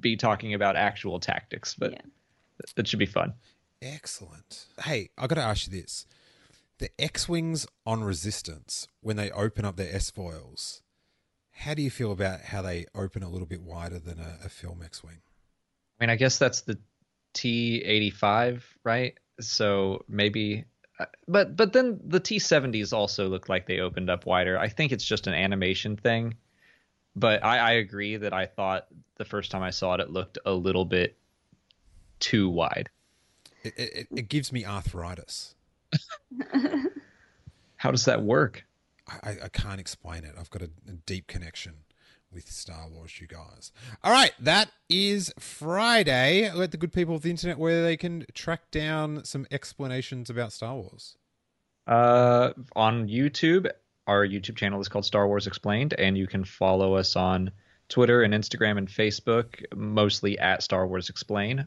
be 0.00 0.16
talking 0.16 0.54
about 0.54 0.76
actual 0.76 1.18
tactics. 1.18 1.74
But 1.74 1.92
yeah. 1.92 2.66
that 2.76 2.86
should 2.86 2.98
be 2.98 3.06
fun. 3.06 3.34
Excellent. 3.82 4.66
Hey, 4.84 5.10
I 5.16 5.26
got 5.26 5.36
to 5.36 5.42
ask 5.42 5.66
you 5.66 5.80
this: 5.80 6.06
the 6.78 6.90
X 6.98 7.28
wings 7.28 7.66
on 7.86 8.04
Resistance 8.04 8.88
when 9.00 9.16
they 9.16 9.30
open 9.30 9.64
up 9.64 9.76
their 9.76 9.94
S 9.94 10.10
foils 10.10 10.82
how 11.60 11.74
do 11.74 11.82
you 11.82 11.90
feel 11.90 12.10
about 12.10 12.40
how 12.40 12.62
they 12.62 12.86
open 12.94 13.22
a 13.22 13.28
little 13.28 13.46
bit 13.46 13.60
wider 13.60 13.98
than 13.98 14.18
a, 14.18 14.46
a 14.46 14.48
film 14.48 14.80
X-wing? 14.82 15.18
I 16.00 16.02
mean, 16.02 16.10
I 16.10 16.16
guess 16.16 16.38
that's 16.38 16.62
the 16.62 16.78
T85, 17.34 18.62
right? 18.82 19.18
So 19.40 20.02
maybe, 20.08 20.64
uh, 20.98 21.04
but 21.28 21.56
but 21.56 21.74
then 21.74 22.00
the 22.02 22.18
T70s 22.20 22.94
also 22.94 23.28
look 23.28 23.50
like 23.50 23.66
they 23.66 23.80
opened 23.80 24.08
up 24.08 24.24
wider. 24.24 24.58
I 24.58 24.68
think 24.68 24.90
it's 24.90 25.04
just 25.04 25.26
an 25.26 25.34
animation 25.34 25.98
thing, 25.98 26.34
but 27.14 27.44
I, 27.44 27.58
I 27.58 27.70
agree 27.72 28.16
that 28.16 28.32
I 28.32 28.46
thought 28.46 28.86
the 29.16 29.26
first 29.26 29.50
time 29.50 29.62
I 29.62 29.70
saw 29.70 29.94
it, 29.94 30.00
it 30.00 30.10
looked 30.10 30.38
a 30.46 30.52
little 30.52 30.86
bit 30.86 31.18
too 32.20 32.48
wide. 32.48 32.88
It, 33.62 33.74
it, 33.76 34.08
it 34.10 34.28
gives 34.30 34.50
me 34.50 34.64
arthritis. 34.64 35.54
How 37.76 37.90
does 37.90 38.06
that 38.06 38.22
work? 38.22 38.64
I, 39.22 39.36
I 39.44 39.48
can't 39.48 39.80
explain 39.80 40.24
it. 40.24 40.34
I've 40.38 40.50
got 40.50 40.62
a, 40.62 40.70
a 40.88 40.92
deep 41.06 41.26
connection 41.26 41.74
with 42.32 42.48
Star 42.50 42.88
Wars, 42.88 43.20
you 43.20 43.26
guys. 43.26 43.72
All 44.04 44.12
right, 44.12 44.32
that 44.40 44.70
is 44.88 45.32
Friday. 45.38 46.50
Let 46.52 46.70
the 46.70 46.76
good 46.76 46.92
people 46.92 47.16
of 47.16 47.22
the 47.22 47.30
internet 47.30 47.58
where 47.58 47.82
they 47.82 47.96
can 47.96 48.24
track 48.34 48.70
down 48.70 49.24
some 49.24 49.46
explanations 49.50 50.30
about 50.30 50.52
Star 50.52 50.74
Wars. 50.74 51.16
Uh, 51.86 52.52
on 52.76 53.08
YouTube, 53.08 53.68
our 54.06 54.26
YouTube 54.26 54.56
channel 54.56 54.80
is 54.80 54.88
called 54.88 55.04
Star 55.04 55.26
Wars 55.26 55.46
Explained, 55.46 55.94
and 55.98 56.16
you 56.16 56.26
can 56.26 56.44
follow 56.44 56.94
us 56.94 57.16
on 57.16 57.50
Twitter 57.88 58.22
and 58.22 58.32
Instagram 58.32 58.78
and 58.78 58.88
Facebook, 58.88 59.64
mostly 59.74 60.38
at 60.38 60.62
Star 60.62 60.86
Wars 60.86 61.08
Explain. 61.08 61.66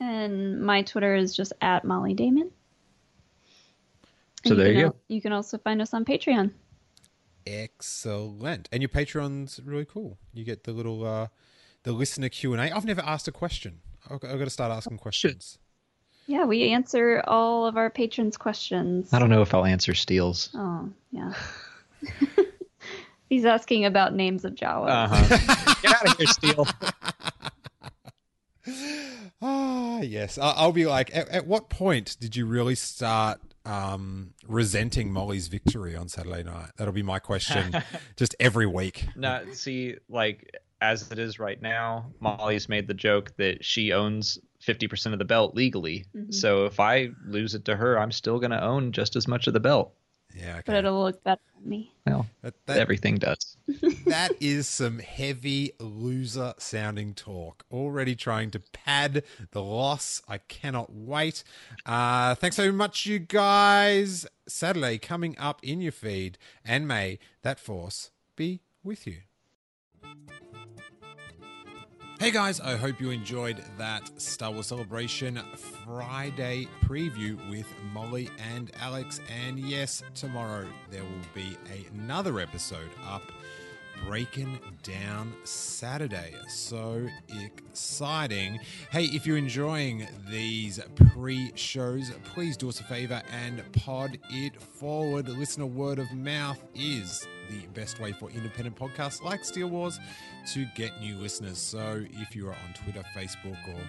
And 0.00 0.60
my 0.60 0.82
Twitter 0.82 1.14
is 1.14 1.36
just 1.36 1.52
at 1.60 1.84
Molly 1.84 2.14
Damon. 2.14 2.50
So 4.44 4.50
And 4.50 4.60
there 4.60 4.66
can 4.66 4.76
you 4.76 4.84
al- 4.86 4.90
go. 4.90 4.96
You 5.08 5.22
can 5.22 5.32
also 5.32 5.56
find 5.58 5.80
us 5.80 5.94
on 5.94 6.04
Patreon. 6.04 6.50
Excellent. 7.46 8.68
And 8.72 8.82
your 8.82 8.88
Patreon's 8.88 9.60
really 9.64 9.84
cool. 9.84 10.18
You 10.32 10.44
get 10.44 10.64
the 10.64 10.72
little 10.72 11.04
uh 11.06 11.28
the 11.82 11.92
listener 11.92 12.28
Q&A. 12.30 12.58
I've 12.70 12.84
never 12.86 13.02
asked 13.02 13.28
a 13.28 13.32
question. 13.32 13.80
I've 14.10 14.20
got, 14.20 14.30
I've 14.30 14.38
got 14.38 14.44
to 14.44 14.50
start 14.50 14.72
asking 14.72 14.98
questions. 14.98 15.58
Yeah, 16.26 16.44
we 16.44 16.70
answer 16.70 17.22
all 17.26 17.66
of 17.66 17.76
our 17.76 17.90
patrons' 17.90 18.38
questions. 18.38 19.12
I 19.12 19.18
don't 19.18 19.28
know 19.28 19.42
if 19.42 19.52
I'll 19.52 19.66
answer 19.66 19.92
Steele's. 19.94 20.48
Oh, 20.54 20.88
yeah. 21.10 21.34
He's 23.28 23.44
asking 23.44 23.84
about 23.84 24.14
names 24.14 24.46
of 24.46 24.54
Jawas. 24.54 24.88
Uh-huh. 24.88 25.74
Get 25.82 25.92
out 25.94 26.06
of 26.10 26.16
here, 26.16 26.26
Steele. 26.26 26.66
Ah, 29.42 30.00
yes. 30.00 30.38
I- 30.38 30.52
I'll 30.52 30.72
be 30.72 30.86
like, 30.86 31.14
at, 31.14 31.28
at 31.28 31.46
what 31.46 31.68
point 31.68 32.16
did 32.18 32.34
you 32.34 32.46
really 32.46 32.74
start 32.74 33.40
um, 33.64 34.34
resenting 34.46 35.12
Molly's 35.12 35.48
victory 35.48 35.96
on 35.96 36.08
Saturday 36.08 36.42
night? 36.42 36.70
That'll 36.76 36.94
be 36.94 37.02
my 37.02 37.18
question 37.18 37.74
just 38.16 38.34
every 38.40 38.66
week. 38.66 39.06
No, 39.16 39.44
see, 39.52 39.96
like 40.08 40.50
as 40.80 41.10
it 41.10 41.18
is 41.18 41.38
right 41.38 41.60
now, 41.60 42.12
Molly's 42.20 42.68
made 42.68 42.86
the 42.86 42.94
joke 42.94 43.32
that 43.38 43.64
she 43.64 43.92
owns 43.92 44.38
50% 44.66 45.12
of 45.12 45.18
the 45.18 45.24
belt 45.24 45.54
legally. 45.54 46.04
So 46.30 46.66
if 46.66 46.80
I 46.80 47.10
lose 47.26 47.54
it 47.54 47.64
to 47.66 47.76
her, 47.76 47.98
I'm 47.98 48.12
still 48.12 48.38
going 48.38 48.50
to 48.50 48.62
own 48.62 48.92
just 48.92 49.16
as 49.16 49.26
much 49.28 49.46
of 49.46 49.54
the 49.54 49.60
belt. 49.60 49.94
Yeah, 50.34 50.62
But 50.66 50.74
it'll 50.74 51.04
look 51.04 51.22
better 51.22 51.40
on 51.56 51.68
me. 51.68 51.92
Well, 52.06 52.26
That, 52.42 52.54
that, 52.66 52.78
everything 52.78 53.18
does. 53.18 53.56
that 54.06 54.32
is 54.40 54.68
some 54.68 54.98
heavy 54.98 55.72
loser 55.78 56.54
sounding 56.58 57.14
talk. 57.14 57.64
Already 57.70 58.16
trying 58.16 58.50
to 58.50 58.60
pad 58.72 59.22
the 59.52 59.62
loss. 59.62 60.22
I 60.26 60.38
cannot 60.38 60.92
wait. 60.92 61.44
Uh, 61.86 62.34
thanks 62.34 62.56
so 62.56 62.72
much, 62.72 63.06
you 63.06 63.20
guys. 63.20 64.26
Saturday 64.48 64.98
coming 64.98 65.36
up 65.38 65.60
in 65.62 65.80
your 65.80 65.92
feed, 65.92 66.36
and 66.64 66.88
may 66.88 67.18
that 67.42 67.60
force 67.60 68.10
be 68.36 68.62
with 68.82 69.06
you. 69.06 69.18
Hey 72.24 72.30
guys, 72.30 72.58
I 72.58 72.76
hope 72.76 73.02
you 73.02 73.10
enjoyed 73.10 73.62
that 73.76 74.10
Star 74.18 74.50
Wars 74.50 74.68
Celebration 74.68 75.38
Friday 75.84 76.66
preview 76.82 77.36
with 77.50 77.66
Molly 77.92 78.30
and 78.54 78.72
Alex. 78.80 79.20
And 79.44 79.58
yes, 79.58 80.02
tomorrow 80.14 80.66
there 80.90 81.02
will 81.02 81.10
be 81.34 81.58
another 81.92 82.40
episode 82.40 82.88
up 83.06 83.30
breaking 84.06 84.58
down 84.82 85.34
Saturday. 85.44 86.34
So 86.48 87.06
exciting. 87.28 88.60
Hey, 88.90 89.04
if 89.04 89.26
you're 89.26 89.36
enjoying 89.36 90.06
these 90.30 90.80
pre 91.12 91.52
shows, 91.54 92.10
please 92.24 92.56
do 92.56 92.68
us 92.68 92.80
a 92.80 92.84
favor 92.84 93.22
and 93.32 93.62
pod 93.72 94.18
it 94.30 94.60
forward. 94.60 95.28
Listener 95.28 95.66
word 95.66 95.98
of 95.98 96.10
mouth 96.12 96.62
is 96.74 97.26
the 97.50 97.66
best 97.68 98.00
way 98.00 98.12
for 98.12 98.30
independent 98.30 98.76
podcasts 98.76 99.22
like 99.22 99.44
Steele 99.44 99.68
Wars 99.68 99.98
to 100.52 100.66
get 100.74 101.00
new 101.00 101.16
listeners. 101.16 101.58
So 101.58 102.04
if 102.12 102.34
you 102.34 102.48
are 102.48 102.56
on 102.66 102.74
Twitter, 102.74 103.04
Facebook, 103.14 103.58
or 103.68 103.80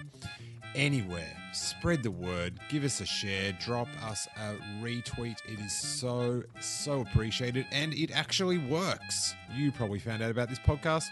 anywhere, 0.76 1.36
spread 1.52 2.02
the 2.02 2.10
word, 2.10 2.60
give 2.68 2.84
us 2.84 3.00
a 3.00 3.06
share, 3.06 3.52
drop 3.52 3.88
us 4.04 4.28
a 4.36 4.54
retweet. 4.80 5.38
It 5.48 5.58
is 5.58 5.72
so, 5.72 6.44
so 6.60 7.00
appreciated, 7.00 7.66
and 7.72 7.94
it 7.94 8.12
actually 8.12 8.58
works. 8.58 9.34
You 9.54 9.72
probably 9.72 9.98
found 9.98 10.22
out 10.22 10.30
about 10.30 10.48
this 10.48 10.60
podcast 10.60 11.06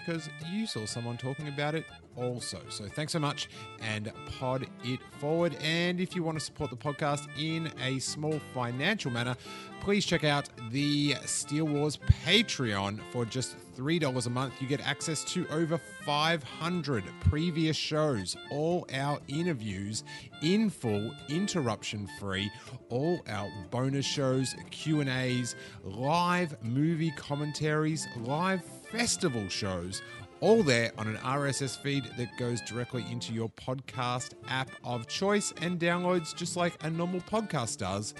because 0.00 0.28
you 0.50 0.66
saw 0.66 0.86
someone 0.86 1.16
talking 1.16 1.48
about 1.48 1.74
it 1.74 1.84
also. 2.16 2.60
So 2.68 2.86
thanks 2.88 3.12
so 3.12 3.18
much 3.18 3.48
and 3.80 4.10
pod 4.38 4.66
it 4.84 5.00
forward. 5.18 5.56
And 5.62 6.00
if 6.00 6.16
you 6.16 6.22
want 6.22 6.38
to 6.38 6.44
support 6.44 6.70
the 6.70 6.76
podcast 6.76 7.28
in 7.38 7.70
a 7.82 7.98
small 7.98 8.40
financial 8.54 9.10
manner, 9.10 9.36
please 9.80 10.04
check 10.04 10.24
out 10.24 10.48
the 10.70 11.14
Steele 11.24 11.66
Wars 11.66 11.98
Patreon 12.24 13.00
for 13.12 13.24
just 13.24 13.56
$3 13.80 14.26
a 14.26 14.30
month. 14.30 14.54
You 14.60 14.68
get 14.68 14.86
access 14.86 15.24
to 15.32 15.48
over 15.48 15.78
500 16.04 17.04
previous 17.20 17.76
shows, 17.76 18.36
all 18.50 18.86
our 18.92 19.18
interviews 19.28 20.04
in 20.42 20.68
full, 20.68 21.10
interruption 21.28 22.06
free, 22.18 22.50
all 22.90 23.22
our 23.26 23.50
bonus 23.70 24.04
shows, 24.04 24.54
Q&As, 24.70 25.56
live 25.82 26.62
movie 26.62 27.12
commentaries, 27.12 28.06
live 28.18 28.62
festival 28.62 29.48
shows, 29.48 30.02
all 30.40 30.62
there 30.62 30.90
on 30.98 31.06
an 31.06 31.16
RSS 31.16 31.78
feed 31.78 32.04
that 32.18 32.36
goes 32.38 32.60
directly 32.62 33.04
into 33.10 33.32
your 33.32 33.48
podcast 33.50 34.32
app 34.48 34.70
of 34.84 35.06
choice 35.06 35.54
and 35.62 35.78
downloads 35.78 36.34
just 36.34 36.56
like 36.56 36.76
a 36.84 36.90
normal 36.90 37.20
podcast 37.20 37.78
does, 37.78 38.14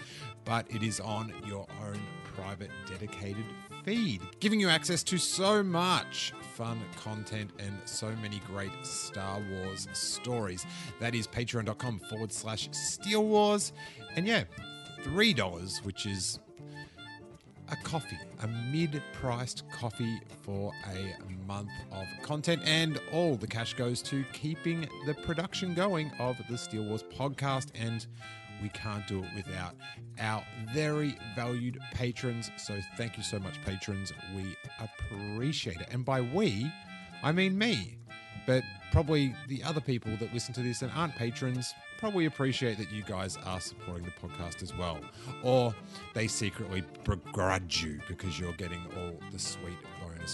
but 0.44 0.66
it 0.70 0.82
is 0.82 1.00
on 1.00 1.32
your 1.46 1.66
own 1.82 2.00
private 2.34 2.70
dedicated 2.88 3.44
feed, 3.84 4.20
giving 4.40 4.60
you 4.60 4.68
access 4.68 5.02
to 5.04 5.18
so 5.18 5.62
much 5.62 6.32
fun 6.54 6.80
content 7.02 7.50
and 7.58 7.76
so 7.84 8.10
many 8.22 8.40
great 8.46 8.72
Star 8.82 9.40
Wars 9.50 9.88
stories. 9.92 10.66
That 11.00 11.14
is 11.14 11.26
patreon.com 11.26 12.00
forward 12.00 12.32
slash 12.32 12.68
Steele 12.72 13.24
Wars. 13.24 13.72
And 14.16 14.26
yeah, 14.26 14.44
$3, 15.04 15.84
which 15.84 16.06
is 16.06 16.38
a 17.70 17.76
coffee, 17.76 18.18
a 18.42 18.48
mid 18.48 19.02
priced 19.12 19.68
coffee 19.70 20.20
for 20.42 20.72
a 20.86 21.14
month 21.46 21.70
of 21.92 22.06
content. 22.22 22.62
And 22.64 23.00
all 23.12 23.36
the 23.36 23.46
cash 23.46 23.74
goes 23.74 24.02
to 24.02 24.24
keeping 24.32 24.88
the 25.06 25.14
production 25.14 25.74
going 25.74 26.10
of 26.18 26.36
the 26.48 26.58
Steele 26.58 26.84
Wars 26.84 27.04
podcast. 27.04 27.68
And 27.74 28.06
we 28.62 28.68
can't 28.70 29.06
do 29.06 29.24
it 29.24 29.30
without 29.34 29.74
our 30.20 30.44
very 30.72 31.16
valued 31.34 31.78
patrons. 31.94 32.50
So 32.56 32.78
thank 32.96 33.16
you 33.16 33.22
so 33.22 33.38
much, 33.38 33.62
patrons. 33.64 34.12
We 34.36 34.56
appreciate 34.78 35.80
it. 35.80 35.88
And 35.90 36.04
by 36.04 36.20
we, 36.20 36.70
I 37.22 37.32
mean 37.32 37.56
me. 37.56 37.96
But 38.46 38.62
probably 38.90 39.34
the 39.48 39.62
other 39.62 39.80
people 39.80 40.16
that 40.16 40.32
listen 40.32 40.54
to 40.54 40.62
this 40.62 40.82
and 40.82 40.90
aren't 40.92 41.14
patrons 41.14 41.74
probably 41.98 42.24
appreciate 42.24 42.78
that 42.78 42.90
you 42.90 43.02
guys 43.02 43.36
are 43.44 43.60
supporting 43.60 44.04
the 44.04 44.10
podcast 44.28 44.62
as 44.62 44.74
well. 44.74 44.98
Or 45.42 45.74
they 46.14 46.26
secretly 46.26 46.82
begrudge 47.04 47.84
you 47.84 48.00
because 48.08 48.40
you're 48.40 48.54
getting 48.54 48.80
all 48.96 49.12
the 49.30 49.38
sweet 49.38 49.76